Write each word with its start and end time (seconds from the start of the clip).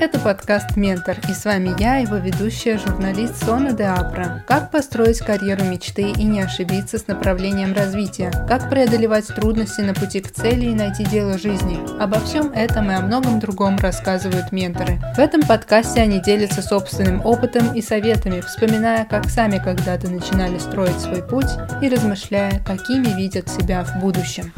Это 0.00 0.18
подкаст 0.18 0.76
«Ментор» 0.76 1.18
и 1.28 1.34
с 1.34 1.44
вами 1.44 1.74
я, 1.78 1.96
его 1.96 2.16
ведущая, 2.16 2.78
журналист 2.78 3.44
Сона 3.44 3.74
де 3.74 3.84
Апра. 3.84 4.42
Как 4.48 4.70
построить 4.70 5.18
карьеру 5.18 5.64
мечты 5.64 6.10
и 6.10 6.24
не 6.24 6.40
ошибиться 6.40 6.96
с 6.96 7.06
направлением 7.06 7.74
развития? 7.74 8.30
Как 8.48 8.70
преодолевать 8.70 9.26
трудности 9.26 9.82
на 9.82 9.92
пути 9.92 10.20
к 10.20 10.32
цели 10.32 10.70
и 10.70 10.74
найти 10.74 11.04
дело 11.04 11.36
жизни? 11.36 11.78
Обо 12.00 12.18
всем 12.20 12.50
этом 12.52 12.90
и 12.90 12.94
о 12.94 13.00
многом 13.02 13.40
другом 13.40 13.76
рассказывают 13.76 14.52
менторы. 14.52 14.98
В 15.16 15.18
этом 15.18 15.42
подкасте 15.42 16.00
они 16.00 16.18
делятся 16.18 16.62
собственным 16.62 17.20
опытом 17.22 17.74
и 17.74 17.82
советами, 17.82 18.40
вспоминая, 18.40 19.04
как 19.04 19.28
сами 19.28 19.58
когда-то 19.58 20.08
начинали 20.08 20.56
строить 20.56 20.98
свой 20.98 21.22
путь 21.22 21.50
и 21.82 21.90
размышляя, 21.90 22.58
какими 22.64 23.14
видят 23.14 23.50
себя 23.50 23.84
в 23.84 24.00
будущем. 24.00 24.50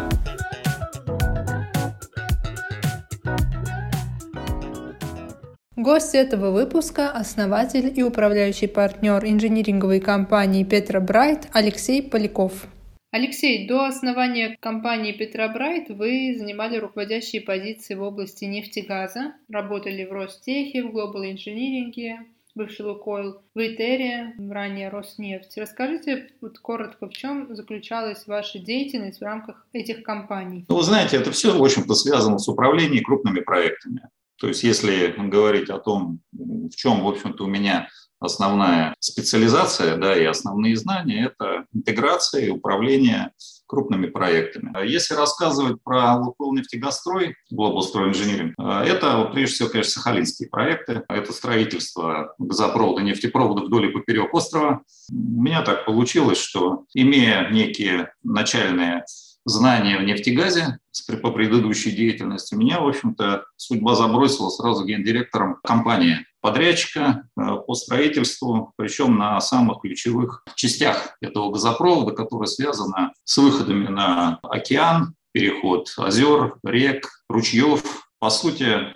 Гость 5.83 6.15
этого 6.15 6.53
выпуска– 6.53 7.11
основатель 7.11 7.93
и 7.93 8.05
управляющий 8.05 8.69
партнер 8.69 9.25
инжиниринговой 9.25 9.99
компании 9.99 10.63
Петра 10.63 11.01
Брайт 11.01 11.49
Алексей 11.53 12.01
Поляков. 12.01 12.69
Алексей, 13.11 13.67
до 13.67 13.87
основания 13.87 14.57
компании 14.61 15.11
Петра 15.11 15.49
Брайт 15.49 15.89
вы 15.89 16.37
занимали 16.39 16.77
руководящие 16.79 17.43
позиции 17.43 17.97
в 17.97 18.03
области 18.03 18.45
нефтегаза, 18.45 19.35
работали 19.51 20.05
в 20.05 20.13
Ростехе, 20.13 20.85
в 20.85 20.97
Global 20.97 21.35
Engineering, 21.35 22.27
бывший 22.55 22.87
Лукойл, 22.87 23.43
в 23.53 23.59
Итере, 23.59 24.35
ранее 24.39 24.89
Роснефть. 24.89 25.59
Расскажите 25.59 26.29
вот 26.41 26.61
коротко, 26.61 27.09
в 27.09 27.13
чем 27.13 27.57
заключалась 27.57 28.29
ваша 28.29 28.61
деятельность 28.61 29.19
в 29.19 29.25
рамках 29.25 29.67
этих 29.73 30.05
компаний? 30.05 30.65
Ну, 30.69 30.77
вы 30.77 30.83
знаете, 30.85 31.17
это 31.17 31.33
все, 31.33 31.59
в 31.59 31.61
общем-то, 31.61 31.95
связано 31.95 32.39
с 32.39 32.47
управлением 32.47 33.03
крупными 33.03 33.41
проектами. 33.41 34.03
То 34.39 34.49
есть 34.49 34.63
если 34.63 35.15
говорить 35.17 35.71
о 35.71 35.79
том, 35.79 36.21
в 36.33 36.75
чем, 36.75 37.03
в 37.03 37.09
общем-то, 37.09 37.45
у 37.45 37.49
меня 37.49 37.89
основная 38.19 38.95
специализация 39.01 39.97
да, 39.97 40.17
и 40.17 40.25
основные 40.25 40.77
знания, 40.77 41.27
это 41.27 41.67
интеграция 41.73 42.47
и 42.47 42.51
управление 42.51 43.33
крупными 43.67 44.07
проектами. 44.07 44.87
Если 44.87 45.15
рассказывать 45.15 45.83
про 45.83 46.19
нефтегазстрой, 46.39 47.37
Global 47.53 47.81
Stroy 47.81 48.13
Engineering, 48.13 48.85
это 48.85 49.25
прежде 49.33 49.55
всего, 49.55 49.69
конечно, 49.71 49.93
сахалинские 49.93 50.51
проекты. 50.51 51.03
Это 51.09 51.33
строительство 51.33 52.35
газопровода, 52.39 53.03
нефтепровода 53.03 53.63
вдоль 53.63 53.87
и 53.87 53.93
поперек 53.93 54.35
острова. 54.35 54.83
У 55.11 55.43
меня 55.43 55.63
так 55.63 55.87
получилось, 55.87 56.39
что 56.39 56.85
имея 56.95 57.49
некие 57.51 58.13
начальные 58.23 59.05
знания 59.45 59.99
в 59.99 60.05
нефтегазе 60.05 60.79
по 61.23 61.31
предыдущей 61.31 61.91
деятельности, 61.91 62.55
меня, 62.55 62.81
в 62.81 62.89
общем-то, 62.89 63.45
судьба 63.57 63.95
забросила 63.95 64.51
сразу 64.51 64.85
гендиректором 64.85 65.59
компании 65.65 66.27
подрядчика 66.41 67.25
э, 67.37 67.57
по 67.67 67.75
строительству, 67.75 68.73
причем 68.77 69.17
на 69.17 69.41
самых 69.41 69.81
ключевых 69.81 70.45
частях 70.57 71.17
этого 71.21 71.53
газопровода, 71.53 72.13
которая 72.13 72.47
связана 72.47 73.13
с 73.25 73.37
выходами 73.39 73.89
на 73.89 74.39
океан, 74.43 75.15
переход 75.33 75.93
озер, 75.97 76.57
рек, 76.65 77.09
ручьев, 77.29 77.83
по 78.23 78.31
сути, 78.31 78.65
э, 78.65 78.93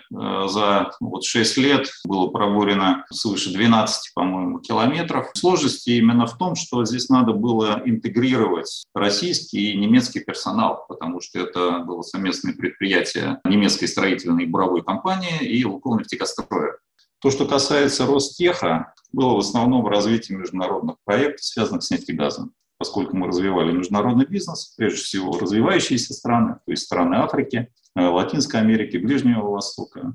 за 0.47 0.93
вот 1.01 1.25
6 1.25 1.57
лет 1.57 1.91
было 2.05 2.29
пробурено 2.29 3.05
свыше 3.11 3.53
12, 3.53 4.13
по-моему, 4.15 4.61
километров. 4.61 5.31
Сложности 5.35 5.91
именно 5.91 6.27
в 6.27 6.39
том, 6.39 6.55
что 6.55 6.85
здесь 6.85 7.09
надо 7.09 7.33
было 7.33 7.83
интегрировать 7.85 8.85
российский 8.95 9.73
и 9.73 9.77
немецкий 9.77 10.21
персонал, 10.21 10.85
потому 10.89 11.21
что 11.21 11.41
это 11.41 11.81
было 11.81 12.03
совместное 12.03 12.53
предприятие 12.55 13.41
немецкой 13.45 13.87
строительной 13.87 14.45
и 14.45 14.47
буровой 14.47 14.85
компании 14.85 15.41
и 15.41 15.65
Лукойл 15.65 15.99
нефтегазстроя. 15.99 16.79
То, 17.21 17.33
что 17.33 17.47
касается 17.47 18.07
Ростеха, 18.07 18.95
было 19.13 19.35
в 19.35 19.39
основном 19.39 19.89
развитие 19.89 20.39
международных 20.39 20.99
проектов, 21.05 21.45
связанных 21.45 21.83
с 21.83 21.91
нефтегазом 21.91 22.53
поскольку 22.79 23.17
мы 23.17 23.29
развивали 23.29 23.73
международный 23.73 24.27
бизнес, 24.27 24.75
прежде 24.77 25.01
всего 25.01 25.39
развивающиеся 25.39 26.15
страны, 26.15 26.57
то 26.65 26.71
есть 26.71 26.85
страны 26.85 27.17
Африки, 27.17 27.69
э, 27.95 28.01
Латинской 28.01 28.61
Америки, 28.61 28.97
Ближнего 28.97 29.49
Востока. 29.49 30.15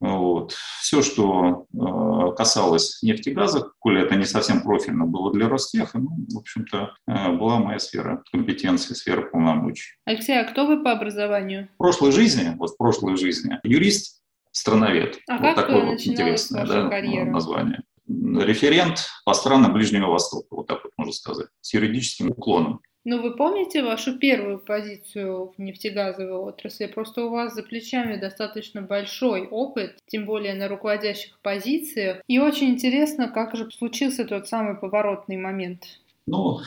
Вот. 0.00 0.52
Все, 0.80 1.02
что 1.02 1.66
э, 1.74 2.36
касалось 2.36 3.02
нефтегаза, 3.02 3.72
коли 3.80 4.02
это 4.02 4.14
не 4.14 4.26
совсем 4.26 4.62
профильно 4.62 5.06
было 5.06 5.32
для 5.32 5.48
Ростеха, 5.48 5.98
ну, 5.98 6.10
в 6.32 6.38
общем-то, 6.38 6.94
э, 7.08 7.32
была 7.32 7.58
моя 7.58 7.80
сфера 7.80 8.22
компетенции, 8.30 8.94
сфера 8.94 9.22
полномочий. 9.22 9.96
Алексей, 10.04 10.40
а 10.40 10.44
кто 10.44 10.66
вы 10.66 10.84
по 10.84 10.92
образованию? 10.92 11.68
В 11.74 11.78
прошлой 11.78 12.12
жизни, 12.12 12.54
вот 12.56 12.70
в 12.70 12.76
прошлой 12.76 13.16
жизни, 13.16 13.58
юрист, 13.64 14.22
страновед. 14.52 15.18
А 15.28 15.38
вот 15.38 15.42
как 15.42 15.56
такое 15.56 15.84
вот 15.84 16.00
интересное 16.00 16.64
да, 16.64 16.88
карьеру? 16.88 17.32
название 17.32 17.82
референт 18.08 19.08
по 19.24 19.34
странам 19.34 19.72
Ближнего 19.72 20.10
Востока, 20.10 20.46
вот 20.50 20.66
так 20.66 20.82
вот 20.84 20.92
можно 20.96 21.12
сказать, 21.12 21.48
с 21.60 21.74
юридическим 21.74 22.30
уклоном. 22.30 22.80
Ну, 23.04 23.22
вы 23.22 23.36
помните 23.36 23.82
вашу 23.82 24.18
первую 24.18 24.58
позицию 24.58 25.54
в 25.56 25.58
нефтегазовой 25.58 26.36
отрасли? 26.36 26.86
Просто 26.86 27.24
у 27.24 27.30
вас 27.30 27.54
за 27.54 27.62
плечами 27.62 28.16
достаточно 28.16 28.82
большой 28.82 29.46
опыт, 29.46 29.96
тем 30.08 30.26
более 30.26 30.52
на 30.54 30.68
руководящих 30.68 31.38
позициях. 31.40 32.20
И 32.26 32.38
очень 32.38 32.70
интересно, 32.70 33.28
как 33.28 33.56
же 33.56 33.70
случился 33.70 34.26
тот 34.26 34.46
самый 34.46 34.76
поворотный 34.76 35.38
момент. 35.38 35.84
Ну, 36.26 36.58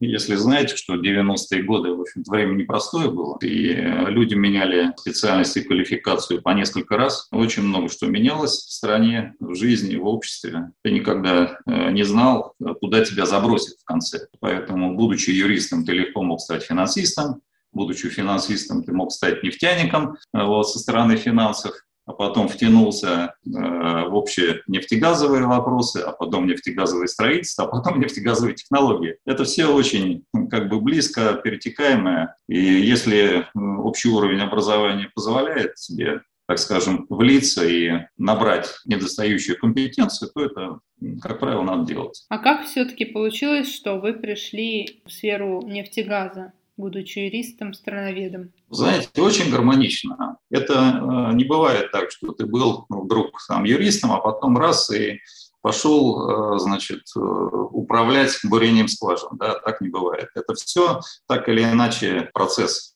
если 0.00 0.34
знаете, 0.34 0.76
что 0.76 0.94
90-е 0.94 1.62
годы, 1.62 1.94
в 1.94 2.00
общем 2.00 2.22
время 2.26 2.54
непростое 2.54 3.10
было, 3.10 3.38
и 3.40 3.74
люди 4.08 4.34
меняли 4.34 4.92
специальность 4.96 5.56
и 5.56 5.62
квалификацию 5.62 6.42
по 6.42 6.50
несколько 6.50 6.96
раз. 6.96 7.28
Очень 7.30 7.62
много 7.62 7.88
что 7.88 8.06
менялось 8.06 8.52
в 8.52 8.72
стране, 8.72 9.34
в 9.40 9.54
жизни, 9.54 9.96
в 9.96 10.06
обществе. 10.06 10.72
Ты 10.82 10.90
никогда 10.92 11.58
э, 11.66 11.90
не 11.90 12.02
знал, 12.04 12.54
куда 12.80 13.04
тебя 13.04 13.26
забросит 13.26 13.78
в 13.80 13.84
конце. 13.84 14.26
Поэтому, 14.40 14.96
будучи 14.96 15.30
юристом, 15.30 15.84
ты 15.84 15.92
легко 15.92 16.22
мог 16.22 16.40
стать 16.40 16.62
финансистом, 16.62 17.42
будучи 17.72 18.08
финансистом, 18.08 18.82
ты 18.82 18.92
мог 18.92 19.12
стать 19.12 19.42
нефтяником 19.42 20.16
э, 20.34 20.44
вот, 20.44 20.68
со 20.68 20.78
стороны 20.78 21.16
финансов 21.16 21.74
а 22.06 22.12
потом 22.12 22.48
втянулся 22.48 23.34
э, 23.44 23.50
в 23.50 24.14
общие 24.14 24.62
нефтегазовые 24.66 25.46
вопросы, 25.46 25.98
а 25.98 26.12
потом 26.12 26.46
нефтегазовое 26.46 27.06
строительство, 27.06 27.64
а 27.64 27.68
потом 27.68 28.00
нефтегазовые 28.00 28.54
технологии. 28.54 29.16
Это 29.24 29.44
все 29.44 29.66
очень 29.66 30.24
как 30.50 30.68
бы 30.68 30.80
близко 30.80 31.34
перетекаемое. 31.34 32.36
И 32.48 32.58
если 32.58 33.46
общий 33.54 34.08
уровень 34.08 34.40
образования 34.40 35.10
позволяет 35.14 35.78
себе 35.78 36.22
так 36.48 36.58
скажем, 36.58 37.06
влиться 37.08 37.64
и 37.66 37.92
набрать 38.18 38.68
недостающую 38.84 39.56
компетенцию, 39.58 40.30
то 40.34 40.44
это, 40.44 40.80
как 41.22 41.38
правило, 41.38 41.62
надо 41.62 41.86
делать. 41.86 42.26
А 42.28 42.36
как 42.38 42.66
все-таки 42.66 43.06
получилось, 43.06 43.72
что 43.72 43.98
вы 43.98 44.12
пришли 44.12 45.02
в 45.06 45.12
сферу 45.12 45.62
нефтегаза? 45.62 46.52
Будучи 46.76 47.18
юристом, 47.20 47.74
страноведом? 47.74 48.52
Знаете, 48.70 49.22
очень 49.22 49.50
гармонично. 49.50 50.38
Это 50.50 50.74
э, 50.74 51.34
не 51.34 51.44
бывает 51.44 51.90
так, 51.92 52.10
что 52.10 52.32
ты 52.32 52.46
был 52.46 52.86
ну, 52.88 53.02
вдруг 53.02 53.38
там 53.48 53.64
юристом, 53.64 54.12
а 54.12 54.18
потом 54.18 54.56
раз 54.58 54.90
и 54.90 55.20
пошел, 55.60 56.56
э, 56.56 56.58
значит, 56.58 57.02
э, 57.16 57.20
управлять 57.20 58.38
бурением 58.44 58.88
скважин. 58.88 59.30
Да, 59.32 59.58
так 59.60 59.80
не 59.80 59.88
бывает. 59.88 60.28
Это 60.34 60.54
все 60.54 61.00
так 61.26 61.48
или 61.48 61.62
иначе 61.62 62.30
процесс. 62.32 62.94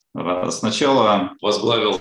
Сначала 0.49 1.33
возглавил 1.43 2.01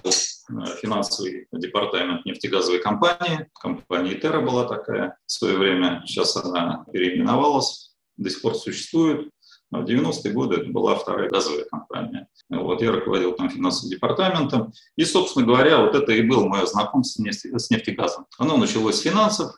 финансовый 0.81 1.47
департамент 1.51 2.25
нефтегазовой 2.25 2.79
компании. 2.79 3.49
Компания 3.59 4.13
Итера 4.13 4.39
была 4.39 4.65
такая 4.65 5.17
в 5.25 5.31
свое 5.31 5.57
время. 5.57 6.01
Сейчас 6.05 6.37
она 6.37 6.85
переименовалась, 6.93 7.93
до 8.15 8.29
сих 8.29 8.41
пор 8.41 8.55
существует. 8.55 9.29
А 9.71 9.81
в 9.81 9.85
90-е 9.85 10.31
годы 10.31 10.57
это 10.57 10.69
была 10.69 10.95
вторая 10.95 11.29
газовая 11.29 11.65
компания. 11.65 12.27
Вот, 12.49 12.81
я 12.81 12.91
руководил 12.91 13.33
там 13.33 13.49
финансовым 13.49 13.91
департаментом. 13.91 14.73
И, 14.95 15.05
собственно 15.05 15.45
говоря, 15.45 15.81
вот 15.81 15.95
это 15.95 16.11
и 16.13 16.21
было 16.21 16.47
мое 16.47 16.65
знакомство 16.65 17.23
с 17.31 17.69
нефтегазом. 17.69 18.25
Оно 18.37 18.57
началось 18.57 18.97
с 18.97 19.01
финансов. 19.01 19.57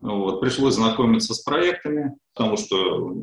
Вот, 0.00 0.40
пришлось 0.40 0.74
знакомиться 0.74 1.32
с 1.34 1.40
проектами, 1.40 2.14
потому 2.34 2.56
что 2.56 3.14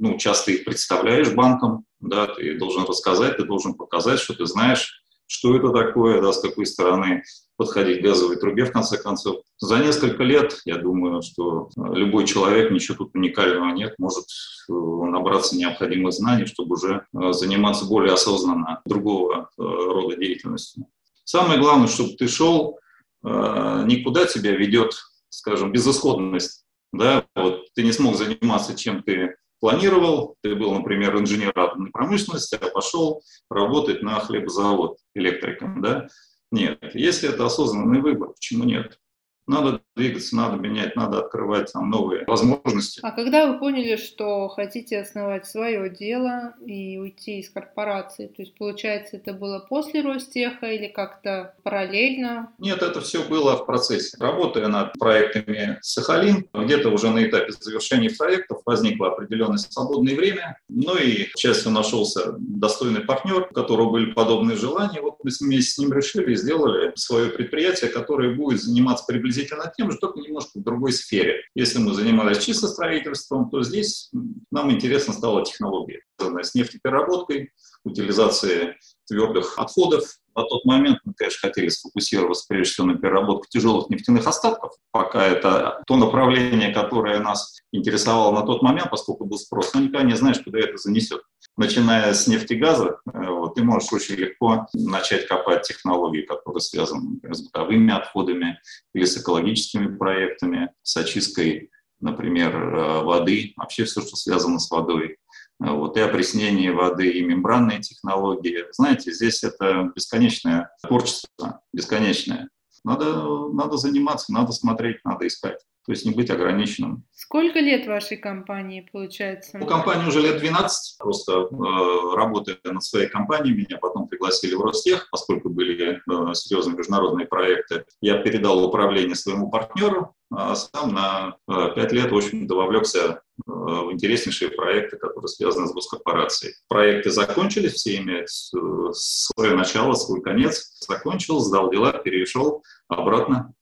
ну, 0.00 0.16
часто 0.18 0.52
их 0.52 0.64
представляешь 0.64 1.34
банкам, 1.34 1.84
да, 2.00 2.26
ты 2.26 2.58
должен 2.58 2.84
рассказать, 2.84 3.36
ты 3.36 3.44
должен 3.44 3.74
показать, 3.74 4.20
что 4.20 4.34
ты 4.34 4.46
знаешь, 4.46 5.03
что 5.26 5.56
это 5.56 5.70
такое, 5.70 6.20
да, 6.20 6.32
с 6.32 6.40
какой 6.40 6.66
стороны 6.66 7.22
подходить 7.56 8.00
к 8.00 8.04
газовой 8.04 8.36
трубе, 8.36 8.64
в 8.64 8.72
конце 8.72 8.98
концов. 8.98 9.42
За 9.58 9.78
несколько 9.78 10.22
лет, 10.22 10.60
я 10.64 10.76
думаю, 10.76 11.22
что 11.22 11.68
э, 11.76 11.94
любой 11.94 12.26
человек, 12.26 12.70
ничего 12.70 12.98
тут 12.98 13.14
уникального 13.14 13.72
нет, 13.72 13.94
может 13.98 14.24
э, 14.68 14.72
набраться 14.72 15.56
необходимых 15.56 16.12
знаний, 16.12 16.46
чтобы 16.46 16.74
уже 16.74 17.06
э, 17.12 17.32
заниматься 17.32 17.84
более 17.84 18.14
осознанно 18.14 18.82
другого 18.84 19.50
рода 19.56 20.16
деятельностью. 20.16 20.86
Самое 21.24 21.58
главное, 21.58 21.88
чтобы 21.88 22.14
ты 22.14 22.28
шел, 22.28 22.78
никуда 23.22 24.26
тебя 24.26 24.52
ведет, 24.52 24.94
скажем, 25.30 25.72
безысходность. 25.72 26.66
Да? 26.92 27.24
Вот 27.34 27.72
ты 27.74 27.82
не 27.82 27.92
смог 27.92 28.16
заниматься 28.16 28.76
чем 28.76 29.02
ты 29.02 29.36
планировал, 29.64 30.36
ты 30.42 30.54
был, 30.54 30.74
например, 30.74 31.18
инженер 31.18 31.58
атомной 31.58 31.90
промышленности, 31.90 32.54
а 32.54 32.68
пошел 32.68 33.22
работать 33.48 34.02
на 34.02 34.20
хлебозавод 34.20 34.98
электриком, 35.14 35.80
да? 35.80 36.06
Нет. 36.52 36.78
Если 36.92 37.30
это 37.30 37.46
осознанный 37.46 38.02
выбор, 38.02 38.32
почему 38.34 38.64
нет? 38.64 39.00
Надо 39.46 39.80
двигаться, 39.94 40.36
надо 40.36 40.56
менять, 40.56 40.96
надо 40.96 41.20
открывать 41.20 41.72
там 41.72 41.90
новые 41.90 42.24
возможности. 42.26 43.00
А 43.02 43.10
когда 43.12 43.46
вы 43.46 43.58
поняли, 43.58 43.96
что 43.96 44.48
хотите 44.48 45.00
основать 45.00 45.46
свое 45.46 45.90
дело 45.90 46.54
и 46.64 46.98
уйти 46.98 47.40
из 47.40 47.50
корпорации, 47.50 48.26
то 48.26 48.42
есть 48.42 48.56
получается 48.56 49.16
это 49.16 49.32
было 49.32 49.58
после 49.68 50.00
Ростеха 50.02 50.66
или 50.66 50.88
как-то 50.88 51.54
параллельно? 51.62 52.52
Нет, 52.58 52.82
это 52.82 53.00
все 53.00 53.22
было 53.22 53.56
в 53.56 53.66
процессе. 53.66 54.16
Работая 54.18 54.68
над 54.68 54.94
проектами 54.94 55.78
Сахалин, 55.82 56.48
где-то 56.52 56.88
уже 56.88 57.10
на 57.10 57.24
этапе 57.24 57.52
завершения 57.52 58.10
проектов 58.10 58.62
возникло 58.64 59.08
определенное 59.08 59.58
свободное 59.58 60.16
время, 60.16 60.58
ну 60.68 60.96
и, 60.96 61.24
к 61.24 61.38
счастью, 61.38 61.70
нашелся 61.70 62.34
достойный 62.38 63.02
партнер, 63.02 63.48
у 63.50 63.54
которого 63.54 63.90
были 63.90 64.12
подобные 64.12 64.56
желания. 64.56 65.00
Вот 65.00 65.18
мы 65.22 65.30
вместе 65.40 65.70
с 65.72 65.78
ним 65.78 65.92
решили 65.92 66.32
и 66.32 66.36
сделали 66.36 66.92
свое 66.96 67.28
предприятие, 67.28 67.90
которое 67.90 68.34
будет 68.34 68.62
заниматься 68.62 69.04
приблизительно 69.06 69.33
тем 69.76 69.90
же, 69.90 69.98
только 69.98 70.20
немножко 70.20 70.58
в 70.58 70.62
другой 70.62 70.92
сфере. 70.92 71.42
Если 71.54 71.78
мы 71.78 71.94
занимались 71.94 72.44
чисто 72.44 72.68
строительством, 72.68 73.50
то 73.50 73.62
здесь 73.62 74.10
нам 74.50 74.70
интересно 74.70 75.12
стала 75.12 75.44
технология, 75.44 76.02
связанная 76.18 76.44
с 76.44 76.54
нефтепереработкой, 76.54 77.52
утилизацией 77.84 78.74
твердых 79.06 79.58
отходов, 79.58 80.04
на 80.36 80.42
тот 80.44 80.64
момент 80.64 80.98
мы, 81.04 81.14
конечно, 81.14 81.48
хотели 81.48 81.68
сфокусироваться 81.68 82.46
прежде 82.48 82.72
всего 82.72 82.86
на 82.88 82.96
переработке 82.96 83.48
тяжелых 83.50 83.88
нефтяных 83.88 84.26
остатков, 84.26 84.72
пока 84.90 85.24
это 85.24 85.82
то 85.86 85.96
направление, 85.96 86.72
которое 86.72 87.20
нас 87.20 87.60
интересовало 87.72 88.34
на 88.34 88.44
тот 88.44 88.62
момент, 88.62 88.90
поскольку 88.90 89.26
был 89.26 89.38
спрос, 89.38 89.72
но 89.74 89.80
никогда 89.80 90.02
не 90.02 90.16
знаешь, 90.16 90.40
куда 90.40 90.58
это 90.58 90.76
занесет. 90.76 91.22
Начиная 91.56 92.12
с 92.12 92.26
нефтегаза, 92.26 92.98
э, 93.12 93.28
вот, 93.28 93.54
ты 93.54 93.62
можешь 93.62 93.92
очень 93.92 94.16
легко 94.16 94.66
начать 94.74 95.28
копать 95.28 95.62
технологии, 95.62 96.22
которые 96.22 96.60
связаны 96.60 97.12
например, 97.12 97.34
с 97.34 97.42
бытовыми 97.42 97.92
отходами 97.92 98.60
или 98.92 99.04
с 99.04 99.16
экологическими 99.16 99.96
проектами, 99.96 100.70
с 100.82 100.96
очисткой, 100.96 101.70
например, 102.00 102.56
э, 102.56 103.04
воды, 103.04 103.52
вообще 103.56 103.84
все, 103.84 104.00
что 104.00 104.16
связано 104.16 104.58
с 104.58 104.68
водой 104.68 105.16
вот, 105.60 105.96
и 105.96 106.00
опреснение 106.00 106.72
воды, 106.72 107.08
и 107.08 107.22
мембранные 107.22 107.80
технологии. 107.80 108.64
Знаете, 108.72 109.12
здесь 109.12 109.44
это 109.44 109.92
бесконечное 109.94 110.70
творчество, 110.82 111.60
бесконечное. 111.72 112.48
Надо, 112.84 113.48
надо 113.52 113.76
заниматься, 113.76 114.32
надо 114.32 114.52
смотреть, 114.52 114.98
надо 115.04 115.26
искать. 115.26 115.60
То 115.86 115.92
есть 115.92 116.06
не 116.06 116.12
быть 116.12 116.30
ограниченным. 116.30 117.04
Сколько 117.12 117.58
лет 117.60 117.86
вашей 117.86 118.16
компании 118.16 118.88
получается? 118.90 119.58
У 119.60 119.66
компании 119.66 120.06
уже 120.06 120.20
лет 120.20 120.38
12. 120.38 120.98
Просто 120.98 121.32
э, 121.32 122.16
работая 122.16 122.56
над 122.64 122.82
своей 122.82 123.08
компанией, 123.08 123.54
меня 123.54 123.76
потом 123.78 124.08
пригласили 124.08 124.54
в 124.54 124.62
Ростех, 124.62 125.08
поскольку 125.10 125.50
были 125.50 125.74
э, 125.96 126.34
серьезные 126.34 126.76
международные 126.76 127.26
проекты. 127.26 127.84
Я 128.00 128.18
передал 128.18 128.64
управление 128.64 129.14
своему 129.14 129.50
партнеру, 129.50 130.14
а 130.30 130.54
сам 130.54 130.94
на 130.94 131.36
э, 131.48 131.74
пять 131.74 131.92
лет, 131.92 132.10
в 132.10 132.16
общем-то, 132.16 132.54
вовлекся 132.54 132.98
э, 133.00 133.20
в 133.46 133.92
интереснейшие 133.92 134.50
проекты, 134.50 134.96
которые 134.96 135.28
связаны 135.28 135.68
с 135.68 135.72
госкорпорацией. 135.72 136.54
Проекты 136.68 137.10
закончились, 137.10 137.74
все 137.74 137.98
имеют 137.98 138.28
э, 138.28 138.92
свое 138.92 139.54
начало, 139.54 139.92
свой 139.94 140.22
конец. 140.22 140.78
Закончил, 140.80 141.40
сдал 141.40 141.70
дела, 141.70 141.92
перешел 141.92 142.62
обратно 142.88 143.52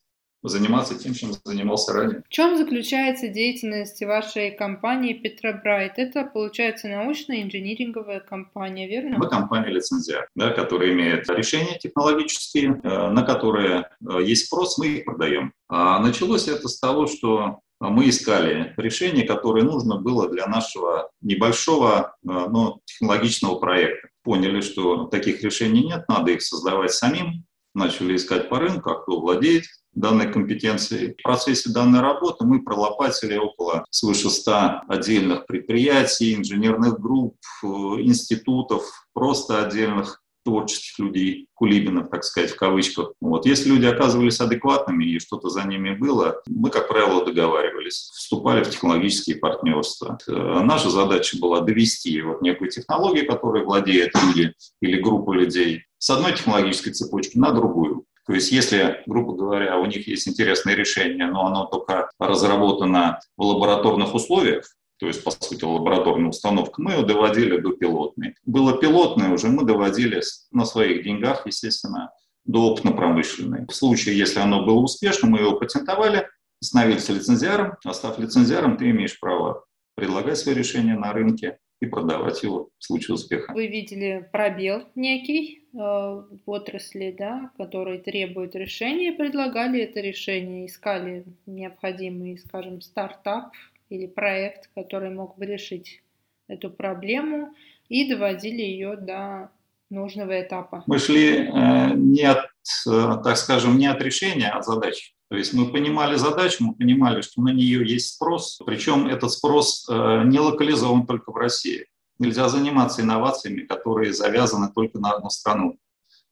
заниматься 0.42 0.98
тем, 0.98 1.14
чем 1.14 1.32
занимался 1.44 1.92
ранее. 1.92 2.22
В 2.28 2.28
чем 2.28 2.56
заключается 2.56 3.28
деятельность 3.28 4.02
вашей 4.02 4.50
компании 4.50 5.14
Петробрайт? 5.14 5.94
Это, 5.96 6.24
получается, 6.24 6.88
научная 6.88 7.42
инжиниринговая 7.42 8.20
компания, 8.20 8.88
верно? 8.88 9.18
Мы 9.18 9.28
компания 9.28 9.70
лицензия, 9.70 10.26
да, 10.34 10.50
которая 10.50 10.92
имеет 10.92 11.28
решения 11.30 11.78
технологические, 11.78 12.80
э, 12.82 13.10
на 13.10 13.22
которые 13.22 13.90
э, 14.00 14.22
есть 14.22 14.46
спрос, 14.46 14.78
мы 14.78 14.86
их 14.88 15.04
продаем. 15.04 15.52
А 15.68 16.00
началось 16.00 16.48
это 16.48 16.68
с 16.68 16.78
того, 16.78 17.06
что 17.06 17.60
мы 17.80 18.08
искали 18.08 18.74
решение, 18.76 19.26
которое 19.26 19.64
нужно 19.64 19.96
было 19.96 20.28
для 20.28 20.46
нашего 20.46 21.10
небольшого, 21.20 22.14
э, 22.22 22.28
но 22.28 22.80
технологичного 22.84 23.56
проекта. 23.58 24.08
Поняли, 24.22 24.60
что 24.60 25.06
таких 25.06 25.42
решений 25.42 25.84
нет, 25.84 26.04
надо 26.08 26.30
их 26.32 26.42
создавать 26.42 26.92
самим, 26.92 27.44
начали 27.74 28.16
искать 28.16 28.48
по 28.48 28.60
рынку, 28.60 28.90
а 28.90 29.02
кто 29.02 29.20
владеет 29.20 29.64
данной 29.94 30.32
компетенцией. 30.32 31.14
В 31.18 31.22
процессе 31.22 31.70
данной 31.70 32.00
работы 32.00 32.44
мы 32.44 32.62
пролопатили 32.62 33.36
около 33.36 33.84
свыше 33.90 34.30
100 34.30 34.82
отдельных 34.88 35.46
предприятий, 35.46 36.34
инженерных 36.34 37.00
групп, 37.00 37.36
э, 37.62 37.66
институтов, 37.66 38.84
просто 39.12 39.64
отдельных 39.64 40.22
творческих 40.44 40.98
людей, 40.98 41.46
кулибинов, 41.54 42.10
так 42.10 42.24
сказать, 42.24 42.50
в 42.50 42.56
кавычках. 42.56 43.12
Вот. 43.20 43.46
Если 43.46 43.68
люди 43.68 43.86
оказывались 43.86 44.40
адекватными 44.40 45.04
и 45.04 45.18
что-то 45.20 45.48
за 45.48 45.62
ними 45.62 45.94
было, 45.94 46.42
мы, 46.46 46.70
как 46.70 46.88
правило, 46.88 47.24
договаривались, 47.24 48.10
вступали 48.14 48.64
в 48.64 48.70
технологические 48.70 49.36
партнерства. 49.36 50.18
Э, 50.26 50.60
наша 50.64 50.90
задача 50.90 51.38
была 51.38 51.60
довести 51.60 52.20
вот 52.22 52.42
некую 52.42 52.70
технологию, 52.70 53.26
которой 53.26 53.64
владеют 53.64 54.12
люди 54.14 54.52
или 54.80 55.00
группа 55.00 55.32
людей, 55.32 55.84
с 55.98 56.10
одной 56.10 56.32
технологической 56.32 56.92
цепочки 56.92 57.38
на 57.38 57.52
другую. 57.52 58.04
То 58.26 58.34
есть 58.34 58.52
если, 58.52 59.02
грубо 59.06 59.34
говоря, 59.34 59.78
у 59.78 59.86
них 59.86 60.06
есть 60.06 60.28
интересное 60.28 60.74
решение, 60.74 61.26
но 61.26 61.46
оно 61.46 61.66
только 61.66 62.10
разработано 62.18 63.20
в 63.36 63.42
лабораторных 63.42 64.14
условиях, 64.14 64.64
то 64.98 65.08
есть, 65.08 65.24
по 65.24 65.32
сути, 65.32 65.64
лабораторная 65.64 66.28
установка, 66.28 66.80
мы 66.80 66.92
ее 66.92 67.02
доводили 67.02 67.58
до 67.58 67.72
пилотной. 67.72 68.36
Было 68.44 68.78
пилотное 68.78 69.30
уже, 69.30 69.48
мы 69.48 69.64
доводили 69.64 70.22
на 70.52 70.64
своих 70.64 71.02
деньгах, 71.02 71.44
естественно, 71.44 72.12
до 72.44 72.70
опытно-промышленной. 72.70 73.66
В 73.66 73.74
случае, 73.74 74.16
если 74.16 74.38
оно 74.38 74.64
было 74.64 74.78
успешно, 74.78 75.28
мы 75.28 75.40
его 75.40 75.56
патентовали, 75.58 76.28
становились 76.60 77.08
лицензиаром. 77.08 77.74
А 77.84 77.94
став 77.94 78.18
лицензиаром, 78.20 78.76
ты 78.76 78.90
имеешь 78.90 79.18
право 79.18 79.64
предлагать 79.96 80.38
свои 80.38 80.54
решения 80.54 80.94
на 80.94 81.12
рынке, 81.12 81.58
и 81.82 81.86
продавать 81.86 82.44
его 82.44 82.70
в 82.78 82.84
случае 82.84 83.16
успеха. 83.16 83.52
Вы 83.52 83.66
видели 83.66 84.28
пробел 84.30 84.84
некий 84.94 85.64
э, 85.74 85.76
в 85.76 86.40
отрасли, 86.46 87.12
да, 87.18 87.50
который 87.56 87.98
требует 87.98 88.54
решения, 88.54 89.12
предлагали 89.12 89.80
это 89.80 90.00
решение, 90.00 90.66
искали 90.66 91.24
необходимый, 91.44 92.38
скажем, 92.38 92.80
стартап 92.80 93.52
или 93.88 94.06
проект, 94.06 94.70
который 94.76 95.10
мог 95.10 95.36
бы 95.36 95.44
решить 95.44 96.04
эту 96.46 96.70
проблему 96.70 97.52
и 97.88 98.08
доводили 98.08 98.62
ее 98.62 98.96
до 98.96 99.50
нужного 99.90 100.40
этапа. 100.40 100.84
Мы 100.86 101.00
шли 101.00 101.48
э, 101.48 101.94
не 101.96 102.22
от, 102.22 102.46
э, 102.86 103.22
так 103.24 103.36
скажем, 103.36 103.76
не 103.76 103.88
от 103.88 104.00
решения, 104.00 104.50
а 104.50 104.58
от 104.58 104.66
задачи. 104.66 105.14
То 105.32 105.38
есть 105.38 105.54
мы 105.54 105.72
понимали 105.72 106.16
задачу, 106.16 106.62
мы 106.62 106.74
понимали, 106.74 107.22
что 107.22 107.40
на 107.40 107.54
нее 107.54 107.88
есть 107.90 108.16
спрос, 108.16 108.60
причем 108.66 109.06
этот 109.06 109.32
спрос 109.32 109.86
э, 109.88 110.24
не 110.26 110.38
локализован 110.38 111.06
только 111.06 111.32
в 111.32 111.36
России. 111.36 111.86
Нельзя 112.18 112.50
заниматься 112.50 113.00
инновациями, 113.00 113.62
которые 113.62 114.12
завязаны 114.12 114.70
только 114.74 114.98
на 114.98 115.12
одну 115.12 115.30
страну. 115.30 115.78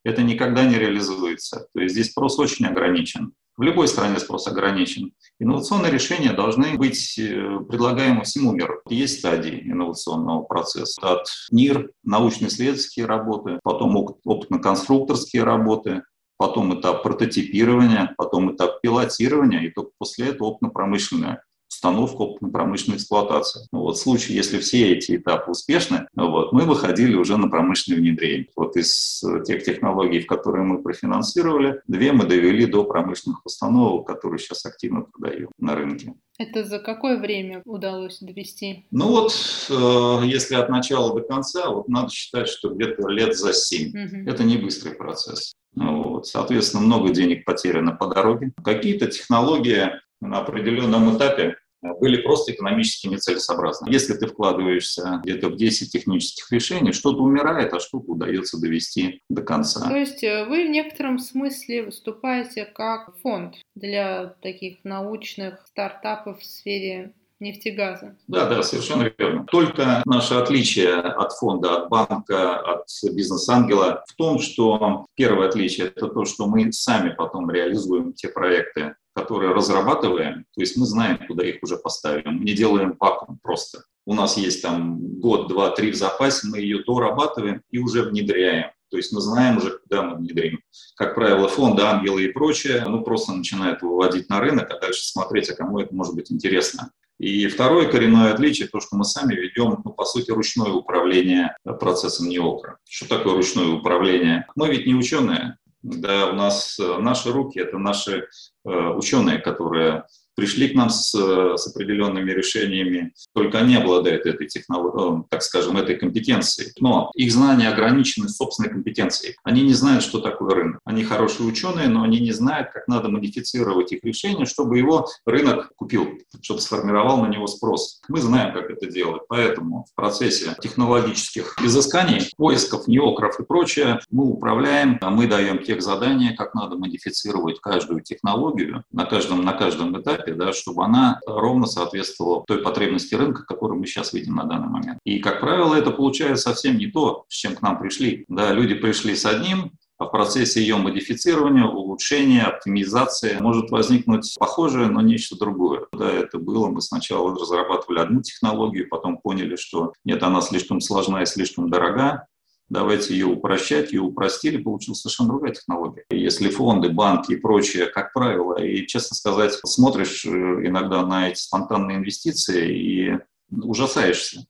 Это 0.04 0.22
никогда 0.22 0.66
не 0.66 0.74
реализуется. 0.74 1.66
То 1.72 1.80
есть 1.80 1.94
здесь 1.94 2.10
спрос 2.10 2.38
очень 2.38 2.66
ограничен. 2.66 3.32
В 3.56 3.62
любой 3.62 3.88
стране 3.88 4.18
спрос 4.18 4.46
ограничен. 4.46 5.14
Инновационные 5.38 5.90
решения 5.90 6.34
должны 6.34 6.76
быть 6.76 7.18
э, 7.18 7.58
предлагаемы 7.70 8.24
всему 8.24 8.52
миру. 8.52 8.82
Есть 8.90 9.20
стадии 9.20 9.62
инновационного 9.64 10.42
процесса. 10.42 11.00
От 11.00 11.26
НИР, 11.50 11.90
научно-исследовательские 12.04 13.06
работы, 13.06 13.60
потом 13.62 13.96
опытно-конструкторские 13.96 15.42
работы, 15.42 16.02
потом 16.40 16.80
этап 16.80 17.02
прототипирования, 17.02 18.14
потом 18.16 18.56
этап 18.56 18.80
пилотирования, 18.80 19.60
и 19.60 19.70
только 19.70 19.90
после 19.98 20.28
этого 20.28 20.48
опытно-промышленная 20.48 21.42
установка 21.80 22.22
опытно-промышленной 22.22 22.98
эксплуатации. 22.98 23.66
Ну, 23.72 23.80
вот 23.80 23.96
в 23.96 24.00
случае, 24.00 24.36
если 24.36 24.58
все 24.58 24.92
эти 24.92 25.16
этапы 25.16 25.50
успешны, 25.50 26.06
вот, 26.14 26.52
мы 26.52 26.64
выходили 26.64 27.14
уже 27.14 27.38
на 27.38 27.48
промышленное 27.48 28.00
внедрение. 28.00 28.48
Вот 28.54 28.76
из 28.76 29.24
тех 29.46 29.64
технологий, 29.64 30.20
в 30.20 30.26
которые 30.26 30.64
мы 30.64 30.82
профинансировали, 30.82 31.80
две 31.88 32.12
мы 32.12 32.26
довели 32.26 32.66
до 32.66 32.84
промышленных 32.84 33.46
установок, 33.46 34.06
которые 34.06 34.38
сейчас 34.38 34.66
активно 34.66 35.02
продаем 35.02 35.48
на 35.58 35.74
рынке. 35.74 36.12
Это 36.38 36.64
за 36.64 36.78
какое 36.78 37.18
время 37.18 37.62
удалось 37.64 38.18
довести? 38.20 38.86
Ну 38.90 39.08
вот, 39.08 39.32
э, 39.70 40.26
если 40.26 40.56
от 40.56 40.68
начала 40.68 41.14
до 41.14 41.26
конца, 41.26 41.70
вот 41.70 41.88
надо 41.88 42.10
считать, 42.10 42.48
что 42.48 42.70
где-то 42.70 43.08
лет 43.08 43.36
за 43.36 43.54
семь. 43.54 43.88
Угу. 43.88 44.30
Это 44.30 44.44
не 44.44 44.58
быстрый 44.58 44.94
процесс. 44.94 45.54
Вот. 45.74 46.26
Соответственно, 46.26 46.82
много 46.82 47.10
денег 47.10 47.44
потеряно 47.44 47.92
по 47.92 48.06
дороге. 48.06 48.52
Какие-то 48.62 49.06
технологии 49.06 49.90
на 50.20 50.38
определенном 50.38 51.16
этапе 51.16 51.56
были 51.82 52.20
просто 52.22 52.52
экономически 52.52 53.06
нецелесообразны. 53.08 53.90
Если 53.90 54.14
ты 54.14 54.26
вкладываешься 54.26 55.20
где-то 55.22 55.48
в 55.48 55.56
10 55.56 55.90
технических 55.90 56.50
решений, 56.52 56.92
что-то 56.92 57.22
умирает, 57.22 57.72
а 57.72 57.80
что-то 57.80 58.12
удается 58.12 58.60
довести 58.60 59.22
до 59.28 59.42
конца. 59.42 59.88
То 59.88 59.96
есть 59.96 60.22
э, 60.22 60.44
вы 60.46 60.66
в 60.66 60.70
некотором 60.70 61.18
смысле 61.18 61.84
выступаете 61.84 62.64
как 62.64 63.16
фонд 63.22 63.56
для 63.74 64.34
таких 64.42 64.78
научных 64.84 65.66
стартапов 65.66 66.40
в 66.40 66.46
сфере 66.46 67.14
нефтегаза. 67.40 68.16
Да, 68.28 68.48
да, 68.48 68.62
совершенно 68.62 69.10
верно. 69.16 69.46
Только 69.50 70.02
наше 70.04 70.34
отличие 70.34 70.94
от 70.94 71.32
фонда, 71.32 71.76
от 71.76 71.88
банка, 71.88 72.60
от 72.60 72.86
бизнес-ангела 73.14 74.04
в 74.06 74.14
том, 74.14 74.38
что 74.38 75.06
первое 75.16 75.48
отличие– 75.48 75.86
это 75.96 76.08
то, 76.08 76.24
что 76.24 76.46
мы 76.46 76.70
сами 76.72 77.14
потом 77.14 77.50
реализуем 77.50 78.12
те 78.12 78.28
проекты, 78.28 78.94
которые 79.20 79.52
разрабатываем, 79.52 80.44
то 80.54 80.60
есть 80.60 80.76
мы 80.76 80.86
знаем, 80.86 81.18
куда 81.26 81.46
их 81.46 81.62
уже 81.62 81.76
поставим, 81.76 82.38
мы 82.38 82.44
не 82.44 82.54
делаем 82.54 82.96
вакуум 82.98 83.38
просто. 83.42 83.84
У 84.06 84.14
нас 84.14 84.36
есть 84.36 84.62
там 84.62 84.98
год, 85.20 85.48
два, 85.48 85.70
три 85.70 85.90
в 85.90 85.94
запасе, 85.94 86.48
мы 86.48 86.58
ее 86.58 86.82
дорабатываем 86.84 87.62
и 87.70 87.78
уже 87.78 88.02
внедряем. 88.02 88.70
То 88.90 88.96
есть 88.96 89.12
мы 89.12 89.20
знаем 89.20 89.58
уже, 89.58 89.78
куда 89.78 90.02
мы 90.02 90.16
внедрим. 90.16 90.60
Как 90.96 91.14
правило, 91.14 91.46
фонды, 91.48 91.82
ангелы 91.82 92.24
и 92.24 92.32
прочее, 92.32 92.84
ну, 92.88 93.02
просто 93.02 93.32
начинают 93.32 93.82
выводить 93.82 94.28
на 94.28 94.40
рынок, 94.40 94.68
а 94.70 94.80
дальше 94.80 95.06
смотреть, 95.06 95.48
а 95.50 95.54
кому 95.54 95.78
это 95.78 95.94
может 95.94 96.14
быть 96.14 96.32
интересно. 96.32 96.90
И 97.20 97.46
второе 97.48 97.86
коренное 97.86 98.32
отличие, 98.32 98.66
то, 98.66 98.80
что 98.80 98.96
мы 98.96 99.04
сами 99.04 99.34
ведем, 99.34 99.82
ну, 99.84 99.92
по 99.92 100.04
сути, 100.06 100.30
ручное 100.30 100.72
управление 100.72 101.54
процессом 101.78 102.28
неокра. 102.28 102.78
Что 102.88 103.18
такое 103.18 103.34
ручное 103.34 103.66
управление? 103.66 104.46
Мы 104.56 104.70
ведь 104.70 104.86
не 104.86 104.94
ученые. 104.94 105.58
Да, 105.82 106.30
у 106.30 106.34
нас 106.34 106.78
э, 106.78 106.98
наши 106.98 107.32
руки– 107.32 107.58
это 107.60 107.78
наши 107.78 108.28
э, 108.64 108.70
ученые, 108.70 109.38
которые 109.38 110.04
пришли 110.40 110.70
к 110.70 110.74
нам 110.74 110.88
с, 110.88 111.12
с 111.12 111.66
определенными 111.66 112.30
решениями, 112.30 113.12
только 113.34 113.58
они 113.58 113.76
обладают 113.76 114.24
этой 114.24 114.46
технологией, 114.46 115.20
э, 115.20 115.24
так 115.28 115.42
скажем, 115.42 115.76
этой 115.76 115.96
компетенцией. 115.96 116.72
Но 116.80 117.10
их 117.14 117.30
знания 117.30 117.68
ограничены 117.68 118.30
собственной 118.30 118.70
компетенцией. 118.70 119.36
Они 119.44 119.60
не 119.60 119.74
знают, 119.74 120.02
что 120.02 120.18
такое 120.18 120.54
рынок. 120.54 120.80
Они 120.86 121.04
хорошие 121.04 121.46
ученые, 121.46 121.88
но 121.88 122.02
они 122.02 122.20
не 122.20 122.32
знают, 122.32 122.70
как 122.72 122.88
надо 122.88 123.10
модифицировать 123.10 123.92
их 123.92 124.02
решения, 124.02 124.46
чтобы 124.46 124.78
его 124.78 125.06
рынок 125.26 125.72
купил, 125.76 126.08
чтобы 126.40 126.62
сформировал 126.62 127.22
на 127.22 127.28
него 127.28 127.46
спрос. 127.46 128.00
Мы 128.08 128.18
знаем, 128.22 128.54
как 128.54 128.70
это 128.70 128.86
делать, 128.86 129.22
поэтому 129.28 129.84
в 129.92 129.94
процессе 129.94 130.56
технологических 130.62 131.58
изысканий, 131.62 132.30
поисков, 132.38 132.88
неокров 132.88 133.38
и 133.40 133.44
прочее, 133.44 134.00
мы 134.10 134.24
управляем, 134.24 134.96
а 135.02 135.10
мы 135.10 135.26
даем 135.26 135.62
тех 135.62 135.82
задания, 135.82 136.34
как 136.34 136.54
надо 136.54 136.76
модифицировать 136.76 137.60
каждую 137.60 138.00
технологию 138.00 138.84
на 138.90 139.04
каждом, 139.04 139.44
на 139.44 139.52
каждом 139.52 140.00
этапе, 140.00 140.29
этапе, 140.30 140.34
да, 140.34 140.52
чтобы 140.52 140.84
она 140.84 141.20
ровно 141.26 141.66
соответствовала 141.66 142.44
той 142.46 142.58
потребности 142.58 143.14
рынка, 143.14 143.44
которую 143.44 143.80
мы 143.80 143.86
сейчас 143.86 144.12
видим 144.12 144.36
на 144.36 144.44
данный 144.44 144.68
момент. 144.68 144.98
И, 145.04 145.18
как 145.18 145.40
правило, 145.40 145.74
это 145.74 145.90
получается 145.90 146.50
совсем 146.50 146.78
не 146.78 146.86
то, 146.86 147.24
с 147.28 147.34
чем 147.34 147.54
к 147.54 147.62
нам 147.62 147.78
пришли. 147.78 148.24
Да, 148.28 148.52
люди 148.52 148.74
пришли 148.74 149.14
с 149.14 149.24
одним, 149.26 149.72
а 149.98 150.06
в 150.06 150.10
процессе 150.10 150.62
ее 150.62 150.76
модифицирования, 150.76 151.66
улучшения, 151.66 152.44
оптимизации 152.44 153.36
может 153.38 153.70
возникнуть 153.70 154.34
похожее, 154.38 154.86
но 154.88 155.02
нечто 155.02 155.38
другое. 155.38 155.86
Да, 155.92 156.10
это 156.10 156.38
было, 156.38 156.68
мы 156.68 156.80
сначала 156.80 157.38
разрабатывали 157.38 157.98
одну 157.98 158.22
технологию, 158.22 158.88
потом 158.88 159.18
поняли, 159.18 159.56
что 159.56 159.92
нет, 160.04 160.22
она 160.22 160.40
слишком 160.40 160.80
сложна 160.80 161.22
и 161.22 161.26
слишком 161.26 161.68
дорога, 161.68 162.26
давайте 162.70 163.12
ее 163.12 163.26
упрощать, 163.26 163.92
ее 163.92 164.00
упростили, 164.02 164.62
получилась 164.62 165.00
совершенно 165.00 165.28
другая 165.30 165.52
технология. 165.52 166.04
Если 166.10 166.48
фонды, 166.48 166.88
банки 166.88 167.32
и 167.32 167.36
прочее, 167.36 167.86
как 167.86 168.12
правило, 168.14 168.58
и, 168.62 168.86
честно 168.86 169.16
сказать, 169.16 169.52
смотришь 169.64 170.24
э, 170.24 170.28
иногда 170.30 171.04
на 171.04 171.28
эти 171.28 171.40
спонтанные 171.40 171.98
инвестиции 171.98 172.78
и 172.78 173.18
ужасаешься, 173.50 174.46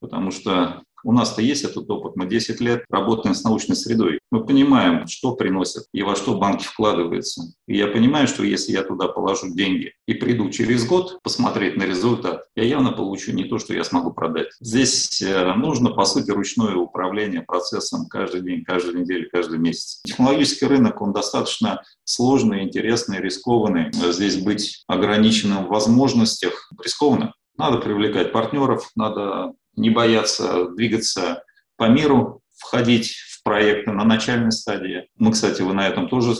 потому 0.00 0.30
что 0.30 0.82
у 1.04 1.12
нас-то 1.12 1.42
есть 1.42 1.64
этот 1.64 1.88
опыт. 1.90 2.16
Мы 2.16 2.26
10 2.26 2.60
лет 2.60 2.84
работаем 2.90 3.34
с 3.34 3.44
научной 3.44 3.76
средой. 3.76 4.20
Мы 4.30 4.44
понимаем, 4.44 5.06
что 5.06 5.34
приносят 5.34 5.86
и 5.92 6.02
во 6.02 6.16
что 6.16 6.38
банки 6.38 6.64
вкладываются. 6.64 7.42
И 7.66 7.76
я 7.76 7.86
понимаю, 7.88 8.28
что 8.28 8.44
если 8.44 8.72
я 8.72 8.82
туда 8.82 9.08
положу 9.08 9.54
деньги 9.54 9.92
и 10.06 10.14
приду 10.14 10.50
через 10.50 10.86
год 10.86 11.18
посмотреть 11.22 11.76
на 11.76 11.84
результат, 11.84 12.44
я 12.56 12.64
явно 12.64 12.92
получу 12.92 13.32
не 13.32 13.44
то, 13.44 13.58
что 13.58 13.74
я 13.74 13.84
смогу 13.84 14.12
продать. 14.12 14.48
Здесь 14.60 15.22
э, 15.22 15.54
нужно, 15.54 15.90
по 15.90 16.04
сути, 16.04 16.30
ручное 16.30 16.74
управление 16.74 17.42
процессом 17.42 18.06
каждый 18.06 18.42
день, 18.42 18.64
каждую 18.64 19.00
неделю, 19.00 19.28
каждый 19.30 19.58
месяц. 19.58 20.00
Технологический 20.04 20.66
рынок, 20.66 21.00
он 21.00 21.12
достаточно 21.12 21.82
сложный, 22.04 22.64
интересный, 22.64 23.20
рискованный. 23.20 23.92
Здесь 23.92 24.36
быть 24.42 24.82
ограниченным 24.86 25.66
в 25.66 25.68
возможностях 25.68 26.70
рискованно. 26.82 27.34
Надо 27.56 27.78
привлекать 27.78 28.32
партнеров, 28.32 28.88
надо 28.94 29.52
не 29.78 29.90
бояться 29.90 30.68
двигаться 30.70 31.42
по 31.76 31.88
миру, 31.88 32.42
входить 32.58 33.12
в 33.12 33.42
проекты 33.44 33.92
на 33.92 34.04
начальной 34.04 34.52
стадии. 34.52 35.08
Мы, 35.16 35.32
кстати, 35.32 35.62
вы 35.62 35.72
на 35.72 35.86
этом 35.86 36.08
тоже 36.08 36.32
э, 36.32 36.34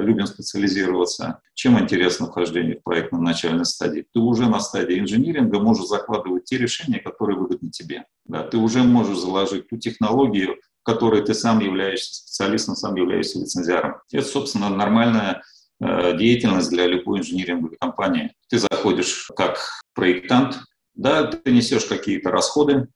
любим 0.00 0.26
специализироваться. 0.26 1.40
Чем 1.54 1.78
интересно 1.78 2.26
вхождение 2.26 2.76
в 2.76 2.82
проект 2.82 3.12
на 3.12 3.20
начальной 3.20 3.66
стадии? 3.66 4.06
Ты 4.12 4.20
уже 4.20 4.48
на 4.48 4.58
стадии 4.60 4.98
инжиниринга 4.98 5.60
можешь 5.60 5.86
закладывать 5.86 6.44
те 6.44 6.56
решения, 6.56 6.98
которые 6.98 7.38
выгодны 7.38 7.70
тебе. 7.70 8.06
Да, 8.24 8.42
ты 8.42 8.56
уже 8.56 8.82
можешь 8.82 9.18
заложить 9.18 9.68
ту 9.68 9.76
технологию, 9.76 10.56
которой 10.82 11.22
ты 11.22 11.34
сам 11.34 11.60
являешься 11.60 12.14
специалистом, 12.14 12.74
сам 12.74 12.96
являешься 12.96 13.38
лицензиаром. 13.38 13.96
Это, 14.10 14.26
собственно, 14.26 14.70
нормальная 14.70 15.42
э, 15.80 16.16
деятельность 16.16 16.70
для 16.70 16.86
любой 16.86 17.18
инжиниринговой 17.18 17.76
компании. 17.78 18.32
Ты 18.48 18.58
заходишь 18.58 19.30
как 19.36 19.58
проектант, 19.94 20.60
да, 20.98 21.24
ты 21.24 21.52
несешь 21.52 21.86
какие-то 21.86 22.30
расходы, 22.30 22.88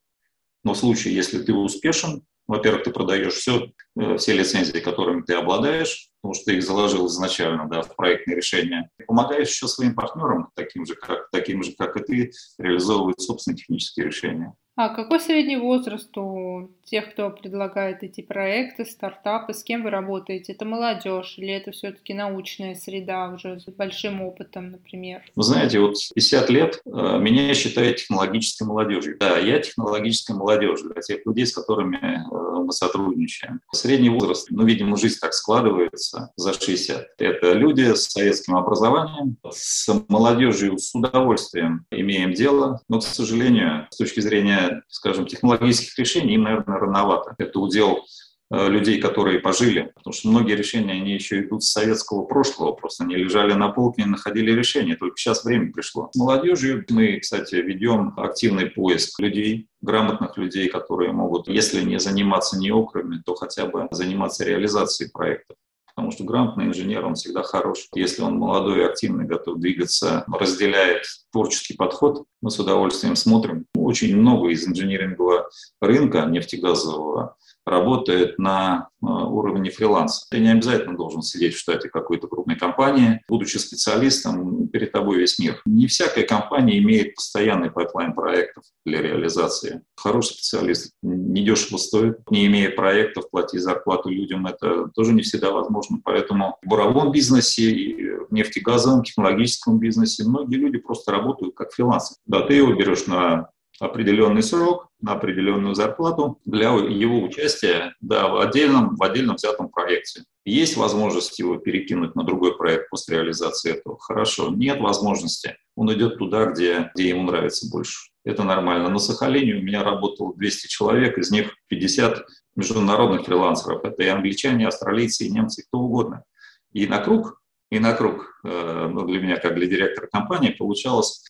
но 0.64 0.74
в 0.74 0.78
случае, 0.78 1.14
если 1.14 1.42
ты 1.42 1.54
успешен, 1.54 2.24
во-первых, 2.48 2.82
ты 2.82 2.90
продаешь 2.90 3.34
все, 3.34 3.70
э, 3.96 4.16
все 4.16 4.34
лицензии, 4.34 4.80
которыми 4.80 5.22
ты 5.22 5.34
обладаешь, 5.34 6.10
потому 6.20 6.34
что 6.34 6.46
ты 6.46 6.56
их 6.56 6.64
заложил 6.64 7.06
изначально 7.06 7.68
да, 7.68 7.82
в 7.82 7.94
проектные 7.94 8.36
решения. 8.36 8.90
Ты 8.98 9.04
помогаешь 9.04 9.48
еще 9.48 9.68
своим 9.68 9.94
партнерам, 9.94 10.50
таким 10.54 10.84
же, 10.84 10.96
как, 10.96 11.30
таким 11.30 11.62
же, 11.62 11.72
как 11.78 11.96
и 11.96 12.02
ты, 12.02 12.32
реализовывать 12.58 13.20
собственные 13.20 13.58
технические 13.58 14.06
решения. 14.06 14.52
А 14.84 14.88
какой 14.88 15.20
средний 15.20 15.56
возраст 15.56 16.10
у 16.18 16.68
тех, 16.82 17.12
кто 17.12 17.30
предлагает 17.30 18.02
эти 18.02 18.20
проекты, 18.20 18.84
стартапы, 18.84 19.54
с 19.54 19.62
кем 19.62 19.84
вы 19.84 19.90
работаете? 19.90 20.54
Это 20.54 20.64
молодежь 20.64 21.36
или 21.38 21.52
это 21.52 21.70
все-таки 21.70 22.12
научная 22.14 22.74
среда 22.74 23.28
уже 23.28 23.60
с 23.60 23.66
большим 23.66 24.22
опытом, 24.22 24.72
например? 24.72 25.22
Вы 25.36 25.42
знаете, 25.44 25.78
вот 25.78 25.94
50 26.12 26.50
лет 26.50 26.82
э, 26.84 26.90
меня 26.90 27.54
считают 27.54 27.98
технологической 27.98 28.66
молодежью. 28.66 29.18
Да, 29.20 29.38
я 29.38 29.60
технологическая 29.60 30.34
молодежь 30.34 30.80
для 30.82 31.00
тех 31.00 31.24
людей, 31.26 31.46
с 31.46 31.54
которыми 31.54 31.98
э, 31.98 32.52
мы 32.64 32.72
сотрудничаем. 32.72 33.60
Средний 33.72 34.10
возраст, 34.10 34.48
ну, 34.50 34.64
видимо, 34.64 34.96
жизнь 34.96 35.18
так 35.20 35.32
складывается, 35.32 36.32
за 36.34 36.52
60. 36.54 37.06
Это 37.18 37.52
люди 37.52 37.94
с 37.94 38.10
советским 38.10 38.56
образованием, 38.56 39.36
с 39.48 39.88
молодежью 40.08 40.76
с 40.76 40.92
удовольствием 40.92 41.86
имеем 41.92 42.32
дело, 42.32 42.80
но, 42.88 42.98
к 42.98 43.04
сожалению, 43.04 43.86
с 43.90 43.96
точки 43.96 44.18
зрения 44.18 44.71
скажем, 44.88 45.26
технологических 45.26 45.98
решений 45.98 46.34
им, 46.34 46.42
наверное, 46.42 46.78
рановато. 46.78 47.34
Это 47.38 47.58
удел 47.58 48.04
э, 48.50 48.68
людей, 48.68 49.00
которые 49.00 49.40
пожили, 49.40 49.92
потому 49.94 50.12
что 50.12 50.28
многие 50.28 50.54
решения, 50.54 50.92
они 50.92 51.12
еще 51.12 51.42
идут 51.42 51.64
с 51.64 51.72
советского 51.72 52.24
прошлого, 52.24 52.72
просто 52.72 53.04
они 53.04 53.16
лежали 53.16 53.52
на 53.52 53.68
полке 53.68 54.02
и 54.02 54.06
находили 54.06 54.52
решения, 54.52 54.96
только 54.96 55.16
сейчас 55.16 55.44
время 55.44 55.72
пришло. 55.72 56.10
С 56.12 56.16
молодежью 56.16 56.84
мы, 56.90 57.18
кстати, 57.20 57.56
ведем 57.56 58.14
активный 58.16 58.66
поиск 58.66 59.18
людей, 59.20 59.68
грамотных 59.80 60.36
людей, 60.36 60.68
которые 60.68 61.12
могут, 61.12 61.48
если 61.48 61.82
не 61.82 61.98
заниматься 61.98 62.58
неокрами, 62.58 63.22
то 63.24 63.34
хотя 63.34 63.66
бы 63.66 63.88
заниматься 63.90 64.44
реализацией 64.44 65.10
проектов 65.10 65.56
потому 65.94 66.10
что 66.10 66.24
грамотный 66.24 66.66
инженер, 66.66 67.04
он 67.04 67.14
всегда 67.14 67.42
хорош. 67.42 67.88
Если 67.94 68.22
он 68.22 68.38
молодой 68.38 68.86
активный, 68.86 69.24
готов 69.24 69.58
двигаться, 69.58 70.24
разделяет 70.28 71.04
творческий 71.30 71.74
подход, 71.74 72.24
мы 72.40 72.50
с 72.50 72.58
удовольствием 72.58 73.16
смотрим. 73.16 73.66
Очень 73.92 74.16
много 74.16 74.48
из 74.48 74.66
инжинирингового 74.66 75.50
рынка 75.82 76.24
нефтегазового 76.24 77.36
работает 77.66 78.38
на 78.38 78.88
э, 79.02 79.06
уровне 79.06 79.70
фриланса. 79.70 80.26
Ты 80.30 80.40
не 80.40 80.50
обязательно 80.50 80.96
должен 80.96 81.20
сидеть 81.20 81.54
в 81.54 81.58
штате 81.58 81.90
какой-то 81.90 82.26
крупной 82.26 82.56
компании. 82.56 83.20
Будучи 83.28 83.58
специалистом, 83.58 84.68
перед 84.68 84.92
тобой 84.92 85.18
весь 85.18 85.38
мир. 85.38 85.60
Не 85.66 85.86
всякая 85.88 86.24
компания 86.24 86.78
имеет 86.78 87.16
постоянный 87.16 87.70
pipeline 87.70 88.14
проектов 88.14 88.64
для 88.86 89.02
реализации. 89.02 89.82
Хороший 89.94 90.34
специалист 90.36 90.92
недешево 91.02 91.76
стоит. 91.76 92.18
Не 92.30 92.46
имея 92.46 92.70
проектов, 92.70 93.30
платить 93.30 93.60
зарплату 93.60 94.08
людям, 94.08 94.46
это 94.46 94.88
тоже 94.94 95.12
не 95.12 95.20
всегда 95.20 95.50
возможно. 95.50 95.98
Поэтому 96.02 96.56
в 96.62 96.68
буровом 96.68 97.12
бизнесе, 97.12 97.70
и 97.70 98.10
в 98.28 98.32
нефтегазовом, 98.32 99.04
технологическом 99.04 99.78
бизнесе 99.78 100.24
многие 100.24 100.56
люди 100.56 100.78
просто 100.78 101.12
работают 101.12 101.54
как 101.54 101.72
фрилансеры. 101.72 102.18
Да, 102.26 102.40
ты 102.40 102.54
его 102.54 102.72
берешь 102.74 103.06
на 103.06 103.50
определенный 103.80 104.42
срок, 104.42 104.88
на 105.00 105.12
определенную 105.12 105.74
зарплату 105.74 106.38
для 106.44 106.68
его 106.70 107.22
участия 107.22 107.94
да, 108.00 108.28
в, 108.28 108.40
отдельном, 108.40 108.96
в 108.96 109.02
отдельном 109.02 109.36
взятом 109.36 109.68
проекте. 109.68 110.22
Есть 110.44 110.76
возможность 110.76 111.38
его 111.38 111.56
перекинуть 111.56 112.14
на 112.14 112.24
другой 112.24 112.56
проект 112.56 112.88
после 112.90 113.16
реализации 113.16 113.72
этого? 113.72 113.98
Хорошо. 113.98 114.50
Нет 114.50 114.80
возможности. 114.80 115.56
Он 115.76 115.92
идет 115.92 116.18
туда, 116.18 116.46
где, 116.46 116.90
где 116.94 117.08
ему 117.08 117.24
нравится 117.24 117.68
больше. 117.70 118.10
Это 118.24 118.44
нормально. 118.44 118.88
На 118.88 118.98
Сахалине 118.98 119.54
у 119.54 119.62
меня 119.62 119.82
работало 119.82 120.34
200 120.36 120.68
человек, 120.68 121.18
из 121.18 121.30
них 121.30 121.52
50 121.68 122.24
международных 122.54 123.24
фрилансеров. 123.24 123.84
Это 123.84 124.02
и 124.02 124.08
англичане, 124.08 124.64
и 124.64 124.68
австралийцы, 124.68 125.24
и 125.24 125.30
немцы, 125.30 125.64
кто 125.66 125.78
угодно. 125.78 126.24
И 126.72 126.86
на 126.86 126.98
круг 126.98 127.41
и 127.72 127.78
на 127.78 127.94
круг 127.94 128.38
э, 128.44 128.88
ну, 128.92 129.06
для 129.06 129.18
меня, 129.18 129.38
как 129.38 129.54
для 129.54 129.66
директора 129.66 130.06
компании, 130.06 130.50
получалось 130.50 131.24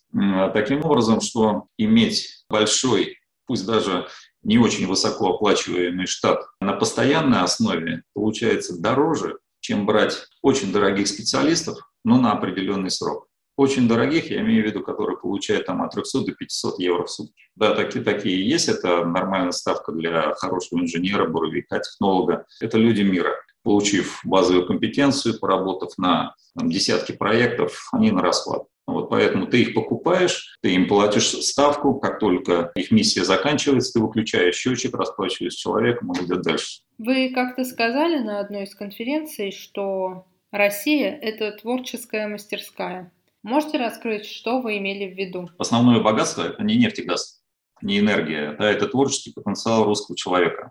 таким 0.53 0.85
образом, 0.85 1.21
что 1.21 1.67
иметь 1.79 2.45
большой, 2.51 3.19
пусть 3.47 3.65
даже 3.65 4.09
не 4.43 4.59
очень 4.59 4.89
высоко 4.89 5.35
оплачиваемый 5.35 6.07
штат 6.07 6.43
на 6.61 6.73
постоянной 6.73 7.43
основе 7.43 8.03
получается 8.13 8.77
дороже, 8.81 9.39
чем 9.61 9.87
брать 9.87 10.27
очень 10.43 10.73
дорогих 10.73 11.07
специалистов, 11.07 11.79
но 12.05 12.19
на 12.19 12.33
определенный 12.33 12.91
срок. 12.91 13.29
Очень 13.57 13.87
дорогих, 13.87 14.31
я 14.33 14.41
имею 14.41 14.65
в 14.65 14.67
виду, 14.67 14.83
которые 14.83 15.19
получают 15.19 15.67
там 15.67 15.83
от 15.83 15.93
300 15.93 16.25
до 16.25 16.33
500 16.33 16.79
евро 16.81 17.05
в 17.05 17.11
сутки. 17.11 17.41
Да, 17.55 17.77
такие, 17.77 18.05
такие 18.05 18.49
есть, 18.49 18.69
это 18.69 19.05
нормальная 19.05 19.53
ставка 19.53 19.93
для 19.93 20.35
хорошего 20.35 20.81
инженера, 20.81 21.29
буровика, 21.29 21.79
технолога. 21.79 22.47
Это 22.61 22.79
люди 22.79 23.03
мира. 23.03 23.33
Получив 23.63 24.21
базовую 24.25 24.67
компетенцию, 24.67 25.39
поработав 25.39 25.97
на 25.99 26.35
там, 26.59 26.71
десятки 26.71 27.13
проектов, 27.13 27.89
они 27.93 28.11
на 28.11 28.23
расхват. 28.23 28.65
Вот 28.87 29.11
поэтому 29.11 29.47
ты 29.47 29.63
их 29.63 29.75
покупаешь, 29.75 30.59
ты 30.61 30.75
им 30.75 30.89
платишь 30.89 31.31
ставку, 31.31 31.95
как 31.95 32.19
только 32.19 32.73
их 32.75 32.91
миссия 32.91 33.25
заканчивается, 33.25 33.93
ты 33.93 34.01
выключаешь 34.01 34.57
счетчик, 34.57 34.97
расплачиваешься 34.97 35.59
с 35.59 35.61
человеком, 35.63 36.11
он 36.11 36.25
идет 36.27 36.43
дальше. 36.43 36.81
Вы 36.99 37.31
как-то 37.33 37.65
сказали 37.65 38.19
на 38.19 38.41
одной 38.41 38.65
из 38.65 38.75
конференций, 38.75 39.53
что 39.53 40.27
Россия– 40.51 41.17
это 41.23 41.53
творческая 41.53 42.27
мастерская. 42.27 43.13
Можете 43.43 43.79
раскрыть, 43.79 44.27
что 44.27 44.61
вы 44.61 44.79
имели 44.79 45.13
в 45.13 45.17
виду? 45.17 45.49
Основное 45.59 46.01
богатство– 46.01 46.43
это 46.49 46.63
не 46.63 46.77
нефть 46.77 46.99
и 46.99 47.03
газ, 47.03 47.43
не 47.81 48.01
энергия, 48.01 48.57
да, 48.59 48.71
это 48.71 48.87
творческий 48.87 49.33
потенциал 49.33 49.85
русского 49.85 50.17
человека. 50.17 50.71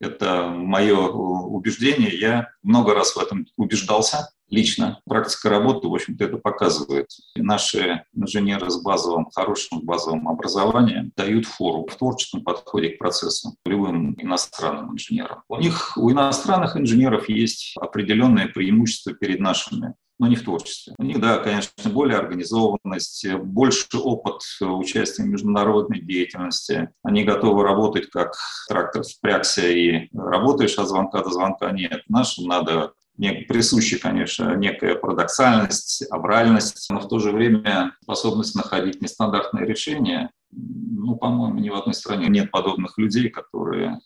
Это 0.00 0.48
мое 0.48 0.96
убеждение. 0.96 2.18
Я 2.18 2.48
много 2.62 2.94
раз 2.94 3.14
в 3.14 3.18
этом 3.18 3.46
убеждался 3.56 4.30
лично. 4.48 5.00
Практика 5.06 5.48
работы, 5.48 5.88
в 5.88 5.94
общем-то, 5.94 6.24
это 6.24 6.36
показывает. 6.38 7.08
И 7.34 7.42
наши 7.42 8.04
инженеры 8.14 8.70
с 8.70 8.82
базовым, 8.82 9.30
хорошим 9.30 9.80
базовым 9.82 10.28
образованием 10.28 11.12
дают 11.16 11.46
фору 11.46 11.86
в 11.86 11.94
творческом 11.94 12.42
подходе 12.42 12.90
к 12.90 12.98
процессу 12.98 13.56
любым 13.64 14.14
иностранным 14.18 14.94
инженерам. 14.94 15.42
У 15.48 15.56
них, 15.56 15.92
у 15.96 16.10
иностранных 16.10 16.76
инженеров 16.76 17.28
есть 17.28 17.74
определенное 17.76 18.48
преимущество 18.48 19.12
перед 19.12 19.40
нашими 19.40 19.94
но 20.20 20.26
не 20.26 20.36
в 20.36 20.44
творчестве. 20.44 20.94
У 20.98 21.02
них, 21.02 21.18
да, 21.18 21.38
конечно, 21.38 21.72
более 21.90 22.18
организованность, 22.18 23.26
больше 23.36 23.86
опыт 23.96 24.42
участия 24.60 25.22
в 25.22 25.28
международной 25.28 26.00
деятельности. 26.00 26.90
Они 27.02 27.24
готовы 27.24 27.64
работать 27.64 28.10
как 28.10 28.34
трактор 28.68 29.02
впрягся 29.02 29.66
и 29.66 30.10
работаешь 30.12 30.78
от 30.78 30.88
звонка 30.88 31.22
до 31.22 31.30
звонка. 31.30 31.70
Нет, 31.70 32.02
нашим 32.08 32.44
надо 32.44 32.92
присуща, 33.48 33.98
конечно, 33.98 34.54
некая 34.56 34.94
парадоксальность, 34.94 36.04
авральность, 36.10 36.86
но 36.90 37.00
в 37.00 37.08
то 37.08 37.18
же 37.18 37.32
время 37.32 37.96
способность 38.02 38.54
находить 38.54 39.00
нестандартные 39.00 39.66
решения. 39.66 40.30
Ну, 40.52 41.16
по-моему, 41.16 41.60
ни 41.60 41.70
в 41.70 41.74
одной 41.74 41.94
стране 41.94 42.28
нет 42.28 42.50
подобных 42.50 42.98
людей, 42.98 43.30
которые 43.30 44.00